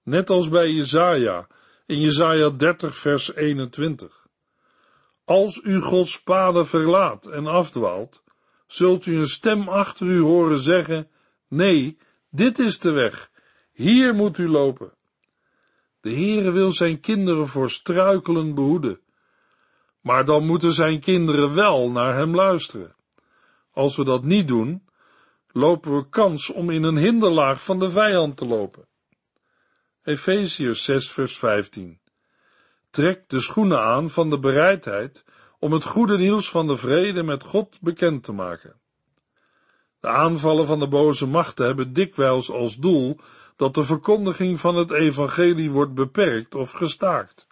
net 0.02 0.30
als 0.30 0.48
bij 0.48 0.70
Jezaja, 0.70 1.46
in 1.86 2.00
Jesaja 2.00 2.50
30 2.50 2.98
vers 2.98 3.34
21. 3.34 4.19
Als 5.24 5.61
u 5.62 5.80
Gods 5.80 6.22
paden 6.22 6.66
verlaat 6.66 7.26
en 7.26 7.46
afdwaalt, 7.46 8.22
zult 8.66 9.06
u 9.06 9.16
een 9.16 9.26
stem 9.28 9.68
achter 9.68 10.06
u 10.06 10.20
horen 10.20 10.59
zeggen, 10.59 11.11
nee, 11.48 11.98
dit 12.30 12.59
is 12.59 12.78
de 12.78 12.90
weg, 12.90 13.30
hier 13.72 14.14
moet 14.14 14.38
u 14.38 14.48
lopen. 14.48 14.92
De 16.00 16.11
Heere 16.11 16.50
wil 16.50 16.72
zijn 16.72 17.00
kinderen 17.00 17.46
voor 17.46 17.70
struikelen 17.70 18.54
behoeden, 18.54 19.00
maar 20.00 20.24
dan 20.24 20.46
moeten 20.46 20.72
zijn 20.72 21.00
kinderen 21.00 21.54
wel 21.54 21.90
naar 21.90 22.14
hem 22.14 22.35
luisteren. 22.35 22.96
Als 23.70 23.96
we 23.96 24.04
dat 24.04 24.24
niet 24.24 24.48
doen, 24.48 24.88
lopen 25.48 25.96
we 25.96 26.09
kans 26.09 26.50
om 26.50 26.70
in 26.70 26.83
een 26.83 26.96
hinderlaag 26.96 27.62
van 27.62 27.78
de 27.78 27.88
vijand 27.90 28.37
te 28.37 28.46
lopen. 28.46 28.88
Efeziërs 30.02 30.85
6 30.85 31.11
vers 31.11 31.38
15 31.38 31.99
Trek 32.90 33.24
de 33.26 33.40
schoenen 33.40 33.83
aan 33.83 34.11
van 34.11 34.31
de 34.31 34.38
bereidheid 34.38 35.24
om 35.59 35.72
het 35.72 35.85
goede 35.85 36.18
nieuws 36.18 36.50
van 36.50 36.66
de 36.66 36.76
vrede 36.76 37.22
met 37.22 37.42
God 37.42 37.79
bekend 37.81 38.22
te 38.22 38.33
maken. 38.33 38.81
De 40.00 40.09
aanvallen 40.09 40.66
van 40.66 40.79
de 40.79 40.88
boze 40.88 41.26
machten 41.26 41.66
hebben 41.66 41.92
dikwijls 41.92 42.50
als 42.50 42.76
doel 42.76 43.18
dat 43.57 43.74
de 43.74 43.83
verkondiging 43.83 44.61
van 44.61 44.76
het 44.76 44.90
evangelie 44.90 45.70
wordt 45.70 45.94
beperkt 45.94 46.55
of 46.55 46.70
gestaakt. 46.70 47.46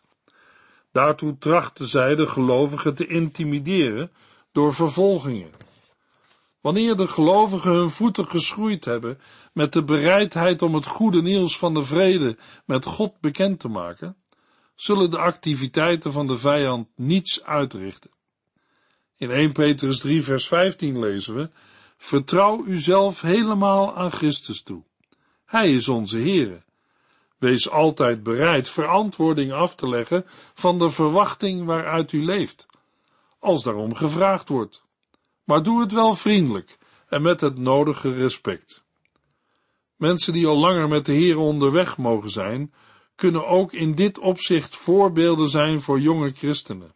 Daartoe 0.92 1.38
trachten 1.38 1.86
zij 1.86 2.14
de 2.14 2.26
gelovigen 2.26 2.94
te 2.94 3.06
intimideren 3.06 4.10
door 4.52 4.74
vervolgingen. 4.74 5.50
Wanneer 6.60 6.96
de 6.96 7.06
gelovigen 7.06 7.72
hun 7.72 7.90
voeten 7.90 8.28
geschroeid 8.28 8.84
hebben 8.84 9.20
met 9.52 9.72
de 9.72 9.84
bereidheid 9.84 10.62
om 10.62 10.74
het 10.74 10.86
goede 10.86 11.22
nieuws 11.22 11.58
van 11.58 11.74
de 11.74 11.82
vrede 11.82 12.36
met 12.66 12.84
God 12.84 13.20
bekend 13.20 13.60
te 13.60 13.68
maken, 13.68 14.16
zullen 14.80 15.10
de 15.10 15.18
activiteiten 15.18 16.12
van 16.12 16.26
de 16.26 16.38
vijand 16.38 16.88
niets 16.96 17.44
uitrichten. 17.44 18.10
In 19.16 19.30
1 19.30 19.52
Petrus 19.52 20.00
3 20.00 20.22
vers 20.22 20.46
15 20.48 20.98
lezen 20.98 21.34
we, 21.34 21.50
Vertrouw 21.96 22.64
uzelf 22.64 23.20
helemaal 23.20 23.96
aan 23.96 24.12
Christus 24.12 24.62
toe. 24.62 24.82
Hij 25.44 25.72
is 25.72 25.88
onze 25.88 26.18
Heere. 26.18 26.62
Wees 27.38 27.70
altijd 27.70 28.22
bereid 28.22 28.68
verantwoording 28.68 29.52
af 29.52 29.74
te 29.74 29.88
leggen 29.88 30.24
van 30.54 30.78
de 30.78 30.90
verwachting 30.90 31.64
waaruit 31.64 32.12
u 32.12 32.24
leeft, 32.24 32.66
als 33.38 33.62
daarom 33.62 33.94
gevraagd 33.94 34.48
wordt. 34.48 34.82
Maar 35.44 35.62
doe 35.62 35.80
het 35.80 35.92
wel 35.92 36.14
vriendelijk 36.14 36.78
en 37.08 37.22
met 37.22 37.40
het 37.40 37.58
nodige 37.58 38.14
respect. 38.14 38.84
Mensen 39.96 40.32
die 40.32 40.46
al 40.46 40.56
langer 40.56 40.88
met 40.88 41.06
de 41.06 41.12
Heer 41.12 41.38
onderweg 41.38 41.96
mogen 41.96 42.30
zijn, 42.30 42.72
kunnen 43.18 43.46
ook 43.46 43.72
in 43.72 43.94
dit 43.94 44.18
opzicht 44.18 44.76
voorbeelden 44.76 45.48
zijn 45.48 45.80
voor 45.80 46.00
jonge 46.00 46.30
christenen. 46.30 46.94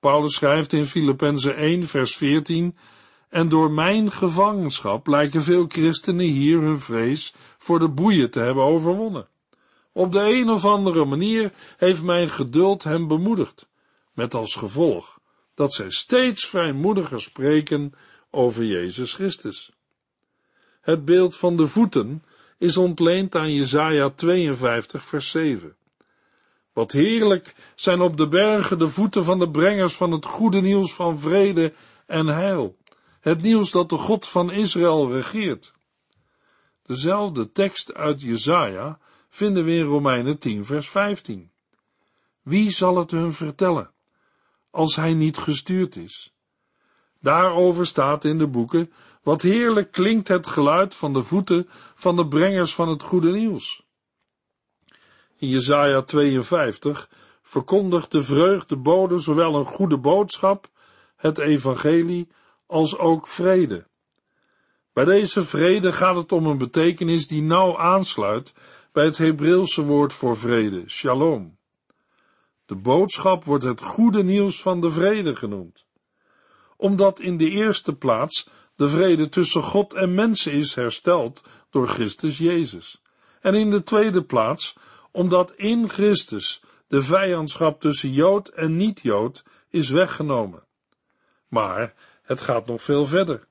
Paulus 0.00 0.34
schrijft 0.34 0.72
in 0.72 0.86
Filippenzen 0.86 1.56
1 1.56 1.86
vers 1.86 2.16
14 2.16 2.76
en 3.28 3.48
door 3.48 3.70
mijn 3.70 4.12
gevangenschap 4.12 5.06
lijken 5.06 5.42
veel 5.42 5.64
christenen 5.68 6.26
hier 6.26 6.60
hun 6.60 6.80
vrees 6.80 7.34
voor 7.58 7.78
de 7.78 7.88
boeien 7.88 8.30
te 8.30 8.40
hebben 8.40 8.64
overwonnen. 8.64 9.28
Op 9.92 10.12
de 10.12 10.20
een 10.20 10.48
of 10.48 10.64
andere 10.64 11.04
manier 11.04 11.52
heeft 11.76 12.02
mijn 12.02 12.28
geduld 12.28 12.82
hem 12.82 13.08
bemoedigd, 13.08 13.68
met 14.12 14.34
als 14.34 14.54
gevolg 14.54 15.18
dat 15.54 15.72
zij 15.72 15.90
steeds 15.90 16.46
vrijmoediger 16.46 17.20
spreken 17.20 17.92
over 18.30 18.64
Jezus 18.64 19.14
Christus. 19.14 19.72
Het 20.80 21.04
beeld 21.04 21.36
van 21.36 21.56
de 21.56 21.66
voeten 21.66 22.22
is 22.58 22.76
ontleend 22.76 23.34
aan 23.34 23.52
Jesaja 23.52 24.10
52 24.10 25.04
vers 25.04 25.30
7. 25.30 25.76
Wat 26.72 26.92
heerlijk 26.92 27.54
zijn 27.74 28.00
op 28.00 28.16
de 28.16 28.28
bergen 28.28 28.78
de 28.78 28.88
voeten 28.88 29.24
van 29.24 29.38
de 29.38 29.50
brengers 29.50 29.94
van 29.94 30.12
het 30.12 30.24
goede 30.24 30.60
nieuws 30.60 30.94
van 30.94 31.18
vrede 31.18 31.72
en 32.06 32.26
heil. 32.26 32.76
Het 33.20 33.42
nieuws 33.42 33.70
dat 33.70 33.88
de 33.88 33.96
God 33.96 34.26
van 34.26 34.50
Israël 34.50 35.12
regeert. 35.12 35.74
Dezelfde 36.82 37.52
tekst 37.52 37.94
uit 37.94 38.20
Jesaja 38.20 38.98
vinden 39.28 39.64
we 39.64 39.72
in 39.72 39.84
Romeinen 39.84 40.38
10 40.38 40.64
vers 40.64 40.88
15. 40.88 41.50
Wie 42.42 42.70
zal 42.70 42.96
het 42.96 43.10
hun 43.10 43.32
vertellen, 43.32 43.90
als 44.70 44.96
hij 44.96 45.14
niet 45.14 45.38
gestuurd 45.38 45.96
is? 45.96 46.32
Daarover 47.20 47.86
staat 47.86 48.24
in 48.24 48.38
de 48.38 48.46
boeken, 48.46 48.92
wat 49.24 49.42
heerlijk 49.42 49.92
klinkt 49.92 50.28
het 50.28 50.46
geluid 50.46 50.94
van 50.94 51.12
de 51.12 51.22
voeten 51.22 51.68
van 51.94 52.16
de 52.16 52.28
brengers 52.28 52.74
van 52.74 52.88
het 52.88 53.02
goede 53.02 53.30
nieuws. 53.30 53.82
In 55.36 55.48
Jesaja 55.48 56.02
52 56.02 57.08
verkondigt 57.42 58.10
de 58.10 58.22
vreugdebode 58.22 59.18
zowel 59.18 59.54
een 59.54 59.64
goede 59.64 59.98
boodschap, 59.98 60.68
het 61.16 61.38
evangelie, 61.38 62.28
als 62.66 62.98
ook 62.98 63.28
vrede. 63.28 63.86
Bij 64.92 65.04
deze 65.04 65.44
vrede 65.44 65.92
gaat 65.92 66.16
het 66.16 66.32
om 66.32 66.46
een 66.46 66.58
betekenis 66.58 67.26
die 67.26 67.42
nauw 67.42 67.78
aansluit 67.78 68.52
bij 68.92 69.04
het 69.04 69.18
Hebreeuwse 69.18 69.82
woord 69.82 70.12
voor 70.12 70.36
vrede, 70.36 70.84
shalom. 70.86 71.56
De 72.66 72.76
boodschap 72.76 73.44
wordt 73.44 73.64
het 73.64 73.80
goede 73.80 74.22
nieuws 74.22 74.62
van 74.62 74.80
de 74.80 74.90
vrede 74.90 75.36
genoemd. 75.36 75.84
Omdat 76.76 77.20
in 77.20 77.36
de 77.36 77.50
eerste 77.50 77.94
plaats 77.96 78.48
de 78.76 78.88
vrede 78.88 79.28
tussen 79.28 79.62
God 79.62 79.92
en 79.92 80.14
mensen 80.14 80.52
is 80.52 80.74
hersteld 80.74 81.42
door 81.70 81.88
Christus 81.88 82.38
Jezus. 82.38 83.02
En 83.40 83.54
in 83.54 83.70
de 83.70 83.82
tweede 83.82 84.22
plaats 84.22 84.76
omdat 85.10 85.52
in 85.52 85.88
Christus 85.88 86.62
de 86.86 87.02
vijandschap 87.02 87.80
tussen 87.80 88.12
Jood 88.12 88.48
en 88.48 88.76
niet-Jood 88.76 89.42
is 89.68 89.88
weggenomen. 89.88 90.62
Maar 91.48 91.94
het 92.22 92.40
gaat 92.40 92.66
nog 92.66 92.82
veel 92.82 93.06
verder. 93.06 93.46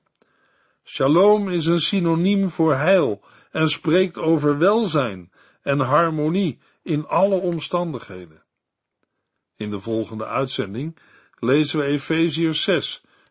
Shalom 0.84 1.48
is 1.48 1.66
een 1.66 1.78
synoniem 1.78 2.48
voor 2.48 2.74
heil 2.74 3.24
en 3.50 3.68
spreekt 3.68 4.18
over 4.18 4.58
welzijn 4.58 5.32
en 5.62 5.80
harmonie 5.80 6.58
in 6.82 7.06
alle 7.06 7.36
omstandigheden. 7.36 8.42
In 9.56 9.70
de 9.70 9.80
volgende 9.80 10.26
uitzending 10.26 10.96
lezen 11.38 11.78
we 11.78 11.84
Efeziërs 11.84 12.62
6, 12.62 13.03